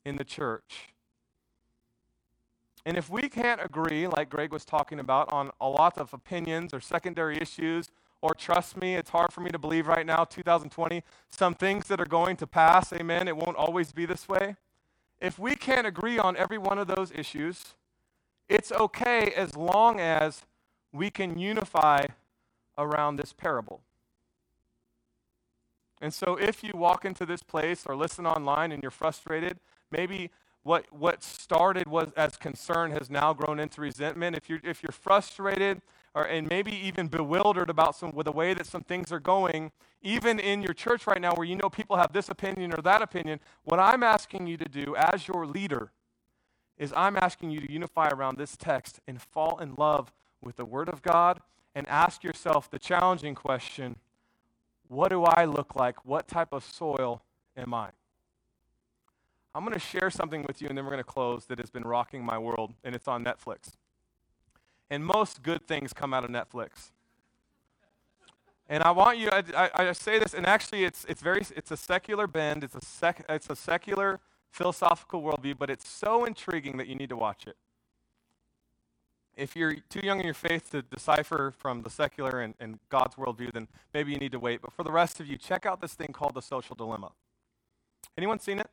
in 0.04 0.18
the 0.18 0.24
church. 0.24 0.91
And 2.86 2.98
if 2.98 3.10
we 3.10 3.30
can't 3.30 3.64
agree, 3.64 4.08
like 4.08 4.30
Greg 4.30 4.52
was 4.52 4.66
talking 4.66 5.00
about, 5.00 5.32
on 5.32 5.52
a 5.62 5.70
lot 5.70 5.98
of 5.98 6.14
opinions 6.14 6.74
or 6.74 6.80
secondary 6.80 7.38
issues, 7.38 7.92
or 8.22 8.34
trust 8.34 8.78
me, 8.78 8.96
it's 8.96 9.10
hard 9.10 9.32
for 9.32 9.42
me 9.42 9.50
to 9.52 9.60
believe 9.60 9.88
right 9.88 10.06
now, 10.06 10.24
2020, 10.24 11.04
some 11.30 11.54
things 11.54 11.88
that 11.88 12.00
are 12.00 12.06
going 12.06 12.36
to 12.38 12.48
pass, 12.48 12.92
amen, 12.94 13.28
it 13.28 13.38
won't 13.38 13.58
always 13.58 13.92
be 13.92 14.06
this 14.06 14.28
way. 14.28 14.56
If 15.20 15.38
we 15.38 15.56
can't 15.56 15.86
agree 15.86 16.18
on 16.18 16.36
every 16.36 16.58
one 16.58 16.80
of 16.80 16.88
those 16.88 17.12
issues, 17.12 17.76
it's 18.50 18.72
okay 18.72 19.32
as 19.36 19.56
long 19.56 20.00
as 20.00 20.44
we 20.92 21.10
can 21.10 21.38
unify 21.38 22.08
around 22.78 23.16
this 23.16 23.34
parable. 23.34 23.82
And 26.02 26.14
so 26.14 26.36
if 26.36 26.64
you 26.64 26.72
walk 26.74 27.06
into 27.06 27.26
this 27.26 27.44
place 27.44 27.86
or 27.86 27.96
listen 27.96 28.26
online 28.26 28.72
and 28.72 28.82
you're 28.82 28.92
frustrated, 28.92 29.60
maybe 29.92 30.32
what, 30.64 30.86
what 30.92 31.24
started 31.24 31.88
was 31.88 32.12
as 32.16 32.38
concern 32.38 32.92
has 32.92 33.10
now 33.10 33.34
grown 33.34 33.60
into 33.60 33.82
resentment. 33.82 34.36
If 34.36 34.50
you're, 34.50 34.60
if 34.64 34.84
you're 34.84 34.92
frustrated 34.92 35.82
or, 36.14 36.26
and 36.26 36.48
maybe 36.48 36.72
even 36.72 37.08
bewildered 37.08 37.70
about 37.70 37.96
some, 37.96 38.12
with 38.12 38.26
the 38.26 38.32
way 38.32 38.54
that 38.54 38.68
some 38.68 38.84
things 38.84 39.12
are 39.12 39.20
going, 39.20 39.72
even 40.04 40.40
in 40.40 40.62
your 40.62 40.74
church 40.74 41.08
right 41.08 41.22
now 41.22 41.34
where 41.34 41.48
you 41.48 41.56
know 41.56 41.70
people 41.70 41.98
have 41.98 42.14
this 42.14 42.30
opinion 42.30 42.74
or 42.74 42.82
that 42.82 43.02
opinion, 43.02 43.40
what 43.64 43.80
I'm 43.80 44.04
asking 44.04 44.48
you 44.48 44.58
to 44.58 44.70
do 44.70 44.96
as 44.96 45.28
your 45.28 45.46
leader 45.46 45.92
is 46.78 46.94
I'm 46.96 47.16
asking 47.16 47.52
you 47.52 47.60
to 47.62 47.72
unify 47.72 48.10
around 48.10 48.38
this 48.38 48.56
text 48.56 49.00
and 49.08 49.22
fall 49.22 49.60
in 49.60 49.76
love 49.76 50.12
with 50.42 50.58
the 50.58 50.66
Word 50.66 50.90
of 50.90 51.02
God 51.02 51.40
and 51.74 51.88
ask 51.88 52.24
yourself 52.24 52.70
the 52.70 52.80
challenging 52.80 53.36
question 53.36 53.96
what 54.88 55.10
do 55.10 55.24
I 55.24 55.46
look 55.46 55.74
like? 55.74 56.06
What 56.06 56.28
type 56.28 56.50
of 56.52 56.66
soil 56.66 57.24
am 57.56 57.74
I? 57.74 57.92
I'm 59.54 59.64
going 59.64 59.74
to 59.74 59.80
share 59.80 60.10
something 60.10 60.44
with 60.48 60.62
you 60.62 60.70
and 60.70 60.78
then 60.78 60.86
we're 60.86 60.92
going 60.92 61.04
to 61.04 61.10
close 61.10 61.46
that 61.46 61.60
has 61.60 61.70
been 61.70 61.84
rocking 61.84 62.24
my 62.24 62.38
world, 62.38 62.74
and 62.84 62.96
it's 62.96 63.08
on 63.08 63.24
Netflix. 63.24 63.76
And 64.90 65.06
most 65.06 65.44
good 65.44 65.68
things 65.68 65.94
come 65.94 66.14
out 66.14 66.24
of 66.24 66.30
Netflix. 66.30 66.92
And 68.70 68.84
I 68.84 68.92
want 68.92 69.18
you, 69.18 69.30
I, 69.32 69.44
I, 69.56 69.70
I, 69.90 69.92
say 69.92 70.18
this, 70.20 70.34
and 70.34 70.46
actually 70.46 70.86
it's, 70.86 71.06
it's, 71.10 71.22
very, 71.22 71.42
it's 71.56 71.72
a 71.72 71.78
secular 71.78 72.28
bend, 72.28 72.64
it's 72.64 72.76
a, 72.76 72.84
sec, 72.84 73.26
it's 73.28 73.50
a 73.50 73.56
secular 73.56 74.22
philosophical 74.50 75.22
worldview, 75.22 75.58
but 75.58 75.70
it's 75.70 75.88
so 75.88 76.24
intriguing 76.24 76.78
that 76.78 76.88
you 76.88 76.96
need 76.96 77.10
to 77.10 77.18
watch 77.18 77.46
it 77.48 77.58
if 79.36 79.56
you're 79.56 79.76
too 79.90 80.02
young 80.04 80.20
in 80.20 80.26
your 80.26 80.34
faith 80.34 80.72
to 80.72 80.82
decipher 80.82 81.54
from 81.58 81.82
the 81.82 81.90
secular 81.90 82.42
and, 82.42 82.54
and, 82.60 82.80
God's 82.90 83.16
worldview, 83.16 83.52
then 83.54 83.68
maybe 83.94 84.12
you 84.12 84.18
need 84.18 84.32
to 84.34 84.40
wait. 84.40 84.62
But 84.62 84.74
for 84.74 84.84
the 84.84 84.92
rest 84.92 85.20
of 85.20 85.28
you, 85.28 85.38
check 85.38 85.66
out 85.66 85.82
this 85.82 85.94
thing 85.94 86.10
called 86.14 86.36
the 86.36 86.42
social 86.42 86.76
dilemma. 86.76 87.12
Anyone 88.18 88.40
seen 88.40 88.60
it? 88.60 88.70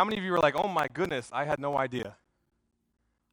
How 0.00 0.04
many 0.04 0.16
of 0.16 0.24
you 0.24 0.32
are 0.32 0.38
like, 0.38 0.54
oh 0.56 0.66
my 0.66 0.88
goodness, 0.88 1.28
I 1.30 1.44
had 1.44 1.58
no 1.58 1.76
idea? 1.76 2.16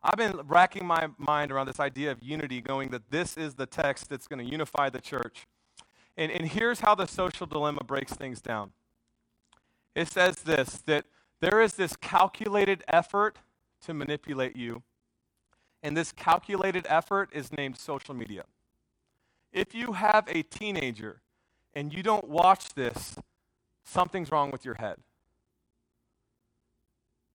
I've 0.03 0.17
been 0.17 0.37
racking 0.43 0.85
my 0.85 1.07
mind 1.17 1.49
around 1.49 1.67
this 1.67 1.79
idea 1.79 2.11
of 2.11 2.21
unity, 2.21 2.59
going 2.59 2.89
that 2.89 3.09
this 3.09 3.37
is 3.37 3.53
the 3.53 3.65
text 3.65 4.09
that's 4.09 4.27
going 4.27 4.45
to 4.45 4.51
unify 4.51 4.89
the 4.89 4.99
church. 4.99 5.47
And, 6.17 6.29
and 6.29 6.45
here's 6.45 6.81
how 6.81 6.93
the 6.93 7.05
social 7.05 7.47
dilemma 7.47 7.85
breaks 7.85 8.11
things 8.11 8.41
down 8.41 8.71
it 9.95 10.09
says 10.09 10.41
this 10.41 10.83
that 10.87 11.05
there 11.39 11.61
is 11.61 11.75
this 11.75 11.95
calculated 11.95 12.83
effort 12.89 13.37
to 13.85 13.93
manipulate 13.93 14.57
you 14.57 14.83
and 15.81 15.95
this 15.95 16.11
calculated 16.11 16.85
effort 16.89 17.29
is 17.31 17.53
named 17.53 17.77
social 17.77 18.13
media. 18.13 18.43
If 19.53 19.73
you 19.73 19.93
have 19.93 20.27
a 20.27 20.41
teenager 20.41 21.21
and 21.73 21.93
you 21.93 22.03
don't 22.03 22.27
watch 22.27 22.73
this, 22.73 23.15
something's 23.85 24.33
wrong 24.33 24.51
with 24.51 24.65
your 24.65 24.75
head. 24.75 24.97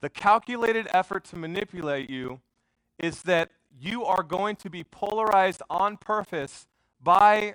The 0.03 0.11
calculated 0.11 0.88
effort 0.93 1.25
to 1.27 1.37
manipulate 1.37 2.11
you 2.11 2.41
is 2.99 3.23
that 3.23 3.51
you 3.81 4.05
are 4.05 4.25
going 4.25 4.57
to 4.57 4.69
be 4.69 4.85
polarized 4.85 5.62
on 5.71 5.97
purpose 5.97 6.67
by 7.01 7.55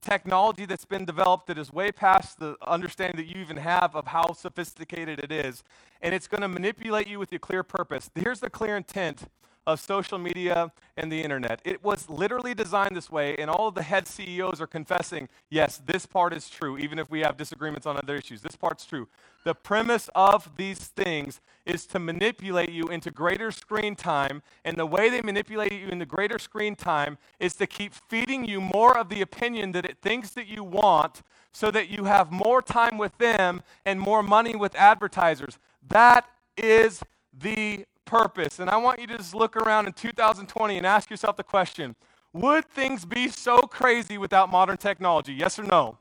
technology 0.00 0.64
that's 0.64 0.84
been 0.84 1.04
developed 1.04 1.48
that 1.48 1.58
is 1.58 1.72
way 1.72 1.90
past 1.90 2.38
the 2.38 2.56
understanding 2.64 3.16
that 3.16 3.26
you 3.26 3.42
even 3.42 3.56
have 3.56 3.96
of 3.96 4.06
how 4.06 4.32
sophisticated 4.32 5.18
it 5.18 5.32
is. 5.32 5.64
And 6.00 6.14
it's 6.14 6.28
going 6.28 6.42
to 6.42 6.48
manipulate 6.48 7.08
you 7.08 7.18
with 7.18 7.32
a 7.32 7.38
clear 7.38 7.64
purpose. 7.64 8.08
Here's 8.14 8.38
the 8.38 8.48
clear 8.48 8.76
intent 8.76 9.24
of 9.68 9.78
social 9.78 10.16
media 10.16 10.72
and 10.96 11.12
the 11.12 11.20
internet. 11.20 11.60
It 11.62 11.84
was 11.84 12.08
literally 12.08 12.54
designed 12.54 12.96
this 12.96 13.10
way, 13.10 13.36
and 13.36 13.50
all 13.50 13.68
of 13.68 13.74
the 13.74 13.82
head 13.82 14.08
CEOs 14.08 14.62
are 14.62 14.66
confessing, 14.66 15.28
yes, 15.50 15.82
this 15.84 16.06
part 16.06 16.32
is 16.32 16.48
true, 16.48 16.78
even 16.78 16.98
if 16.98 17.10
we 17.10 17.20
have 17.20 17.36
disagreements 17.36 17.86
on 17.86 17.98
other 17.98 18.16
issues. 18.16 18.40
This 18.40 18.56
part's 18.56 18.86
true. 18.86 19.08
The 19.44 19.54
premise 19.54 20.08
of 20.14 20.56
these 20.56 20.78
things 20.78 21.42
is 21.66 21.84
to 21.88 21.98
manipulate 21.98 22.70
you 22.70 22.86
into 22.86 23.10
greater 23.10 23.52
screen 23.52 23.94
time, 23.94 24.42
and 24.64 24.78
the 24.78 24.86
way 24.86 25.10
they 25.10 25.20
manipulate 25.20 25.72
you 25.72 25.88
into 25.88 26.06
greater 26.06 26.38
screen 26.38 26.74
time 26.74 27.18
is 27.38 27.54
to 27.56 27.66
keep 27.66 27.92
feeding 27.92 28.46
you 28.46 28.62
more 28.62 28.96
of 28.96 29.10
the 29.10 29.20
opinion 29.20 29.72
that 29.72 29.84
it 29.84 29.98
thinks 30.00 30.30
that 30.30 30.46
you 30.46 30.64
want 30.64 31.22
so 31.52 31.70
that 31.70 31.90
you 31.90 32.04
have 32.04 32.32
more 32.32 32.62
time 32.62 32.96
with 32.96 33.18
them 33.18 33.62
and 33.84 34.00
more 34.00 34.22
money 34.22 34.56
with 34.56 34.74
advertisers. 34.76 35.58
That 35.86 36.26
is 36.56 37.02
the 37.38 37.84
purpose. 38.08 38.58
And 38.58 38.70
I 38.70 38.76
want 38.78 39.00
you 39.00 39.06
to 39.08 39.18
just 39.18 39.34
look 39.34 39.56
around 39.56 39.86
in 39.86 39.92
2020 39.92 40.78
and 40.78 40.86
ask 40.86 41.10
yourself 41.10 41.36
the 41.36 41.44
question 41.44 41.94
Would 42.32 42.64
things 42.64 43.04
be 43.04 43.28
so 43.28 43.60
crazy 43.60 44.18
without 44.18 44.50
modern 44.50 44.78
technology? 44.78 45.34
Yes 45.34 45.58
or 45.58 45.64
no? 45.64 45.98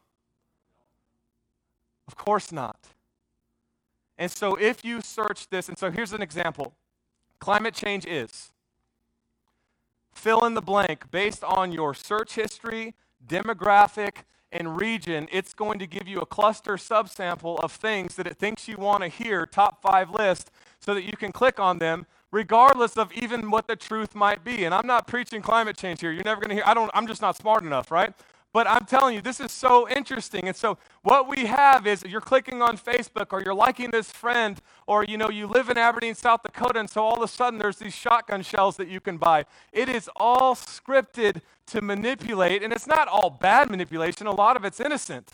Of 2.08 2.16
course 2.16 2.52
not. 2.52 2.78
And 4.18 4.32
so 4.32 4.56
if 4.56 4.84
you 4.84 5.02
search 5.02 5.50
this, 5.50 5.70
and 5.70 5.78
so 5.78 5.92
here's 5.92 6.14
an 6.14 6.22
example 6.22 6.74
climate 7.40 7.76
change 7.76 8.06
is 8.06 8.52
fill 10.14 10.46
in 10.46 10.56
the 10.56 10.62
blank 10.62 11.12
based 11.12 11.44
on 11.44 11.72
your 11.72 11.94
search 11.94 12.34
history, 12.34 12.96
demographic, 13.28 14.24
and 14.52 14.78
region, 14.78 15.28
it's 15.32 15.54
going 15.54 15.78
to 15.78 15.86
give 15.86 16.08
you 16.08 16.20
a 16.20 16.26
cluster 16.26 16.74
subsample 16.74 17.60
of 17.60 17.72
things 17.72 18.16
that 18.16 18.26
it 18.26 18.38
thinks 18.38 18.68
you 18.68 18.78
want 18.78 19.04
to 19.04 19.10
hear, 19.10 19.46
top 19.46 19.82
five 19.82 20.10
list, 20.10 20.50
so 20.88 20.94
that 20.94 21.04
you 21.04 21.18
can 21.18 21.34
click 21.34 21.60
on 21.60 21.80
them 21.80 22.06
regardless 22.32 22.96
of 22.96 23.12
even 23.12 23.52
what 23.52 23.68
the 23.68 23.76
truth 23.76 24.16
might 24.16 24.42
be. 24.46 24.64
And 24.64 24.74
I'm 24.74 24.88
not 24.88 25.06
preaching 25.06 25.42
climate 25.42 25.76
change 25.76 26.00
here. 26.00 26.14
You're 26.14 26.24
never 26.24 26.40
going 26.40 26.48
to 26.48 26.56
hear 26.56 26.64
I 26.66 26.74
don't 26.74 26.90
I'm 26.94 27.08
just 27.08 27.22
not 27.22 27.36
smart 27.36 27.64
enough, 27.64 27.92
right? 27.92 28.14
But 28.54 28.68
I'm 28.68 28.86
telling 28.86 29.14
you, 29.14 29.22
this 29.22 29.42
is 29.42 29.52
so 29.52 29.90
interesting. 29.90 30.48
And 30.48 30.56
so 30.56 30.78
what 31.02 31.28
we 31.28 31.46
have 31.48 31.86
is 31.86 32.04
you're 32.08 32.22
clicking 32.22 32.62
on 32.62 32.78
Facebook 32.78 33.34
or 33.34 33.44
you're 33.44 33.54
liking 33.54 33.92
this 33.92 34.10
friend 34.10 34.62
or 34.88 35.04
you 35.04 35.18
know 35.18 35.30
you 35.30 35.46
live 35.46 35.68
in 35.68 35.78
Aberdeen, 35.78 36.16
South 36.16 36.42
Dakota 36.42 36.80
and 36.80 36.90
so 36.90 37.04
all 37.04 37.18
of 37.18 37.22
a 37.22 37.28
sudden 37.28 37.60
there's 37.60 37.80
these 37.80 37.94
shotgun 37.94 38.42
shells 38.42 38.78
that 38.78 38.88
you 38.88 39.02
can 39.02 39.18
buy. 39.18 39.44
It 39.74 39.90
is 39.90 40.10
all 40.16 40.56
scripted 40.56 41.42
to 41.66 41.82
manipulate 41.82 42.64
and 42.64 42.72
it's 42.72 42.88
not 42.88 43.10
all 43.10 43.30
bad 43.30 43.70
manipulation. 43.70 44.26
A 44.26 44.32
lot 44.32 44.56
of 44.56 44.64
it's 44.64 44.80
innocent. 44.80 45.34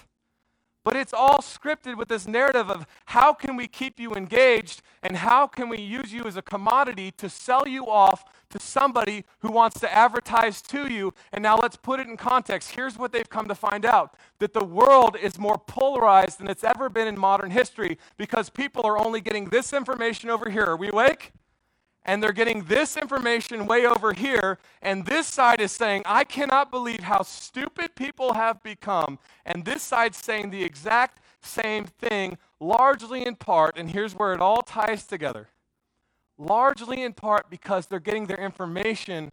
But 0.83 0.97
it's 0.97 1.13
all 1.13 1.39
scripted 1.39 1.97
with 1.97 2.09
this 2.09 2.27
narrative 2.27 2.69
of 2.69 2.85
how 3.05 3.33
can 3.33 3.55
we 3.55 3.67
keep 3.67 3.99
you 3.99 4.13
engaged 4.13 4.81
and 5.01 5.17
how 5.17 5.47
can 5.47 5.69
we 5.69 5.79
use 5.79 6.11
you 6.11 6.23
as 6.25 6.35
a 6.35 6.41
commodity 6.41 7.11
to 7.11 7.29
sell 7.29 7.67
you 7.67 7.85
off 7.85 8.25
to 8.49 8.59
somebody 8.59 9.23
who 9.39 9.51
wants 9.51 9.79
to 9.79 9.93
advertise 9.93 10.61
to 10.61 10.91
you. 10.91 11.13
And 11.31 11.41
now 11.41 11.57
let's 11.57 11.77
put 11.77 11.99
it 11.99 12.07
in 12.07 12.17
context. 12.17 12.71
Here's 12.71 12.97
what 12.97 13.11
they've 13.11 13.29
come 13.29 13.47
to 13.47 13.55
find 13.55 13.85
out 13.85 14.15
that 14.39 14.53
the 14.53 14.63
world 14.63 15.15
is 15.21 15.39
more 15.39 15.57
polarized 15.57 16.39
than 16.39 16.47
it's 16.49 16.63
ever 16.63 16.89
been 16.89 17.07
in 17.07 17.19
modern 17.19 17.51
history 17.51 17.97
because 18.17 18.49
people 18.49 18.85
are 18.85 18.97
only 18.97 19.21
getting 19.21 19.45
this 19.45 19.73
information 19.73 20.29
over 20.29 20.49
here. 20.49 20.65
Are 20.65 20.77
we 20.77 20.89
awake? 20.89 21.31
And 22.05 22.21
they're 22.21 22.33
getting 22.33 22.63
this 22.65 22.97
information 22.97 23.65
way 23.65 23.85
over 23.85 24.13
here, 24.13 24.59
and 24.81 25.05
this 25.05 25.27
side 25.27 25.61
is 25.61 25.71
saying, 25.71 26.03
I 26.05 26.23
cannot 26.25 26.71
believe 26.71 27.01
how 27.01 27.23
stupid 27.23 27.95
people 27.95 28.33
have 28.33 28.61
become. 28.63 29.19
And 29.45 29.65
this 29.65 29.83
side's 29.83 30.17
saying 30.17 30.49
the 30.49 30.63
exact 30.63 31.19
same 31.41 31.85
thing, 31.85 32.37
largely 32.59 33.25
in 33.25 33.35
part, 33.35 33.77
and 33.77 33.89
here's 33.91 34.15
where 34.15 34.33
it 34.33 34.41
all 34.41 34.61
ties 34.61 35.05
together. 35.05 35.49
largely 36.37 37.03
in 37.03 37.13
part 37.13 37.49
because 37.49 37.87
they're 37.87 37.99
getting 37.99 38.25
their 38.27 38.37
information 38.37 39.31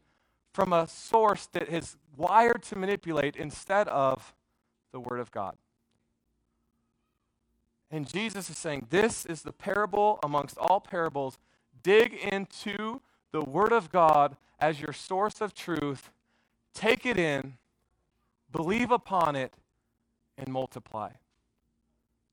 from 0.52 0.72
a 0.72 0.86
source 0.86 1.46
that 1.46 1.68
is 1.68 1.96
wired 2.16 2.62
to 2.64 2.76
manipulate 2.76 3.36
instead 3.36 3.88
of 3.88 4.34
the 4.92 5.00
Word 5.00 5.20
of 5.20 5.30
God. 5.30 5.56
And 7.90 8.06
Jesus 8.06 8.50
is 8.50 8.58
saying, 8.58 8.86
This 8.90 9.26
is 9.26 9.42
the 9.42 9.52
parable 9.52 10.18
amongst 10.22 10.58
all 10.58 10.80
parables. 10.80 11.38
Dig 11.82 12.14
into 12.14 13.00
the 13.32 13.42
Word 13.42 13.72
of 13.72 13.90
God 13.90 14.36
as 14.58 14.80
your 14.80 14.92
source 14.92 15.40
of 15.40 15.54
truth, 15.54 16.10
take 16.74 17.06
it 17.06 17.18
in, 17.18 17.54
believe 18.52 18.90
upon 18.90 19.36
it, 19.36 19.54
and 20.36 20.48
multiply. 20.48 21.10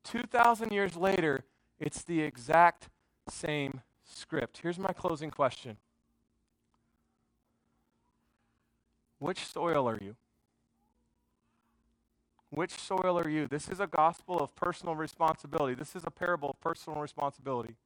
2,000 0.04 0.72
years 0.72 0.96
later, 0.96 1.44
it's 1.78 2.02
the 2.02 2.20
exact 2.20 2.88
same 3.28 3.80
script. 4.04 4.60
Here's 4.62 4.78
my 4.78 4.92
closing 4.92 5.30
question 5.30 5.76
Which 9.18 9.44
soil 9.44 9.88
are 9.88 9.98
you? 10.00 10.16
Which 12.50 12.72
soil 12.72 13.18
are 13.18 13.28
you? 13.28 13.46
This 13.46 13.68
is 13.68 13.80
a 13.80 13.86
gospel 13.86 14.38
of 14.38 14.54
personal 14.56 14.94
responsibility. 14.94 15.74
This 15.74 15.94
is 15.94 16.04
a 16.06 16.10
parable 16.10 16.50
of 16.50 16.60
personal 16.60 17.00
responsibility. 17.00 17.76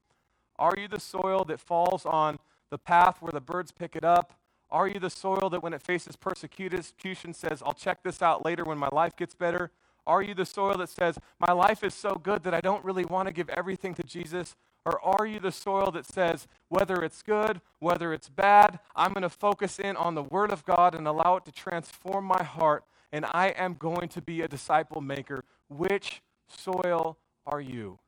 Are 0.63 0.75
you 0.79 0.87
the 0.87 1.01
soil 1.01 1.45
that 1.47 1.59
falls 1.59 2.07
on 2.07 2.39
the 2.71 2.79
path 2.79 3.21
where 3.21 3.33
the 3.33 3.41
birds 3.41 3.73
pick 3.73 3.97
it 3.97 4.05
up? 4.05 4.39
Are 4.71 4.87
you 4.87 5.01
the 5.01 5.11
soil 5.11 5.51
that 5.51 5.61
when 5.61 5.73
it 5.73 5.83
faces 5.83 6.15
persecution 6.15 7.35
says, 7.35 7.65
I'll 7.67 7.75
check 7.75 8.05
this 8.05 8.23
out 8.23 8.45
later 8.45 8.63
when 8.63 8.79
my 8.79 8.89
life 8.93 9.17
gets 9.17 9.35
better? 9.35 9.73
Are 10.07 10.23
you 10.23 10.35
the 10.35 10.47
soil 10.47 10.77
that 10.79 10.89
says, 10.89 11.19
My 11.41 11.53
life 11.53 11.83
is 11.83 11.95
so 11.95 12.15
good 12.15 12.45
that 12.45 12.55
I 12.55 12.61
don't 12.61 12.85
really 12.85 13.05
want 13.05 13.27
to 13.27 13.35
give 13.35 13.49
everything 13.49 13.93
to 13.95 14.05
Jesus? 14.05 14.55
Or 14.85 15.05
are 15.05 15.27
you 15.27 15.41
the 15.41 15.51
soil 15.51 15.91
that 15.91 16.07
says, 16.07 16.47
whether 16.69 17.03
it's 17.03 17.25
good, 17.25 17.61
whether 17.81 18.13
it's 18.13 18.29
bad, 18.29 18.79
I'm 18.95 19.13
going 19.13 19.23
to 19.23 19.31
focus 19.31 19.81
in 19.81 19.97
on 19.97 20.15
the 20.15 20.23
Word 20.23 20.53
of 20.53 20.65
God 20.65 20.95
and 20.95 21.09
allow 21.09 21.35
it 21.39 21.45
to 21.47 21.53
transform 21.53 22.25
my 22.25 22.45
heart, 22.45 22.85
and 23.11 23.25
I 23.33 23.49
am 23.49 23.75
going 23.75 24.09
to 24.11 24.23
be 24.23 24.43
a 24.43 24.49
disciple 24.49 25.01
maker? 25.01 25.43
Which 25.69 26.23
soil 26.47 27.19
are 27.47 27.61
you? 27.61 27.99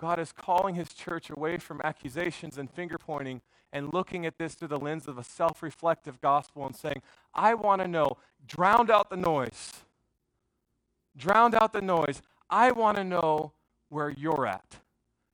God 0.00 0.18
is 0.18 0.32
calling 0.32 0.76
his 0.76 0.94
church 0.94 1.28
away 1.28 1.58
from 1.58 1.82
accusations 1.84 2.56
and 2.56 2.70
finger 2.70 2.96
pointing 2.96 3.42
and 3.70 3.92
looking 3.92 4.24
at 4.24 4.38
this 4.38 4.54
through 4.54 4.68
the 4.68 4.78
lens 4.78 5.06
of 5.06 5.18
a 5.18 5.22
self 5.22 5.62
reflective 5.62 6.22
gospel 6.22 6.64
and 6.64 6.74
saying, 6.74 7.02
I 7.34 7.52
want 7.52 7.82
to 7.82 7.88
know, 7.88 8.16
drowned 8.46 8.90
out 8.90 9.10
the 9.10 9.18
noise. 9.18 9.72
Drowned 11.18 11.54
out 11.54 11.74
the 11.74 11.82
noise. 11.82 12.22
I 12.48 12.72
want 12.72 12.96
to 12.96 13.04
know 13.04 13.52
where 13.90 14.08
you're 14.08 14.46
at. 14.46 14.76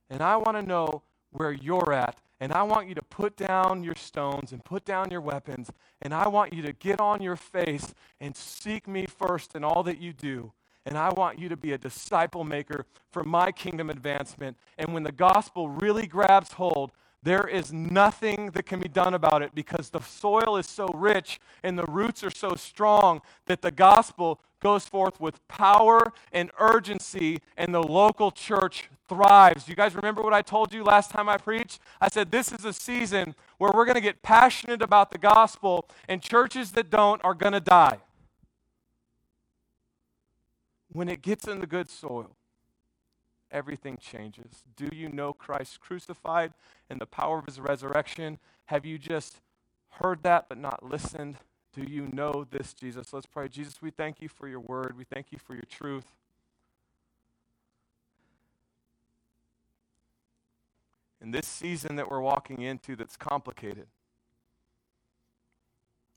And 0.09 0.21
I 0.21 0.35
want 0.35 0.57
to 0.57 0.63
know 0.63 1.03
where 1.31 1.53
you're 1.53 1.93
at. 1.93 2.19
And 2.41 2.51
I 2.51 2.63
want 2.63 2.89
you 2.89 2.95
to 2.95 3.01
put 3.01 3.37
down 3.37 3.85
your 3.85 3.95
stones 3.95 4.51
and 4.51 4.65
put 4.65 4.83
down 4.83 5.11
your 5.11 5.21
weapons. 5.21 5.71
And 6.01 6.13
I 6.13 6.27
want 6.27 6.51
you 6.51 6.61
to 6.63 6.73
get 6.73 6.99
on 6.99 7.21
your 7.21 7.37
face 7.37 7.95
and 8.19 8.35
seek 8.35 8.85
me 8.85 9.05
first 9.05 9.55
in 9.55 9.63
all 9.63 9.81
that 9.83 10.01
you 10.01 10.11
do. 10.11 10.51
And 10.87 10.97
I 10.97 11.09
want 11.09 11.37
you 11.37 11.49
to 11.49 11.57
be 11.57 11.73
a 11.73 11.77
disciple 11.77 12.45
maker 12.45 12.85
for 13.11 13.25
my 13.25 13.51
kingdom 13.51 13.89
advancement. 13.89 14.55
And 14.77 14.93
when 14.93 15.03
the 15.03 15.11
gospel 15.11 15.67
really 15.67 16.07
grabs 16.07 16.53
hold, 16.53 16.93
there 17.21 17.45
is 17.45 17.73
nothing 17.73 18.51
that 18.51 18.65
can 18.65 18.79
be 18.79 18.87
done 18.87 19.13
about 19.13 19.41
it 19.41 19.53
because 19.53 19.89
the 19.89 19.99
soil 19.99 20.55
is 20.55 20.65
so 20.65 20.87
rich 20.93 21.41
and 21.61 21.77
the 21.77 21.83
roots 21.83 22.23
are 22.23 22.31
so 22.31 22.55
strong 22.55 23.19
that 23.47 23.61
the 23.61 23.71
gospel 23.71 24.39
goes 24.61 24.87
forth 24.87 25.19
with 25.19 25.45
power 25.49 26.13
and 26.31 26.51
urgency, 26.57 27.39
and 27.57 27.75
the 27.75 27.83
local 27.83 28.31
church 28.31 28.89
thrives. 29.09 29.67
You 29.67 29.75
guys 29.75 29.93
remember 29.93 30.21
what 30.21 30.33
I 30.33 30.41
told 30.41 30.73
you 30.73 30.85
last 30.85 31.11
time 31.11 31.27
I 31.27 31.37
preached? 31.37 31.79
I 31.99 32.07
said 32.07 32.31
this 32.31 32.53
is 32.53 32.63
a 32.63 32.73
season 32.73 33.35
where 33.57 33.71
we're 33.73 33.85
going 33.85 33.95
to 33.95 34.01
get 34.01 34.23
passionate 34.23 34.81
about 34.81 35.11
the 35.11 35.17
gospel, 35.17 35.87
and 36.07 36.21
churches 36.21 36.71
that 36.71 36.89
don't 36.89 37.23
are 37.25 37.35
going 37.35 37.53
to 37.53 37.59
die 37.59 37.99
when 40.97 41.09
it 41.09 41.21
gets 41.21 41.47
in 41.47 41.59
the 41.59 41.67
good 41.67 41.91
soil, 41.91 42.35
everything 43.51 43.97
changes. 43.97 44.63
Do 44.75 44.89
you 44.91 45.09
know 45.09 45.31
Christ 45.31 45.79
crucified 45.79 46.53
and 46.89 46.99
the 46.99 47.05
power 47.05 47.37
of 47.37 47.45
his 47.45 47.59
resurrection? 47.59 48.39
Have 48.65 48.83
you 48.83 48.97
just 48.97 49.41
heard 50.01 50.23
that 50.23 50.49
but 50.49 50.57
not 50.57 50.81
listened? 50.83 51.35
Do 51.71 51.83
you 51.83 52.09
know 52.11 52.47
this, 52.49 52.73
Jesus? 52.73 53.13
Let's 53.13 53.27
pray. 53.27 53.47
Jesus, 53.47 53.79
we 53.79 53.91
thank 53.91 54.23
you 54.23 54.27
for 54.27 54.47
your 54.47 54.59
word. 54.59 54.95
We 54.97 55.03
thank 55.03 55.27
you 55.31 55.37
for 55.37 55.53
your 55.53 55.67
truth. 55.69 56.13
In 61.21 61.29
this 61.29 61.45
season 61.45 61.95
that 61.97 62.09
we're 62.09 62.21
walking 62.21 62.63
into 62.63 62.95
that's 62.95 63.17
complicated, 63.17 63.85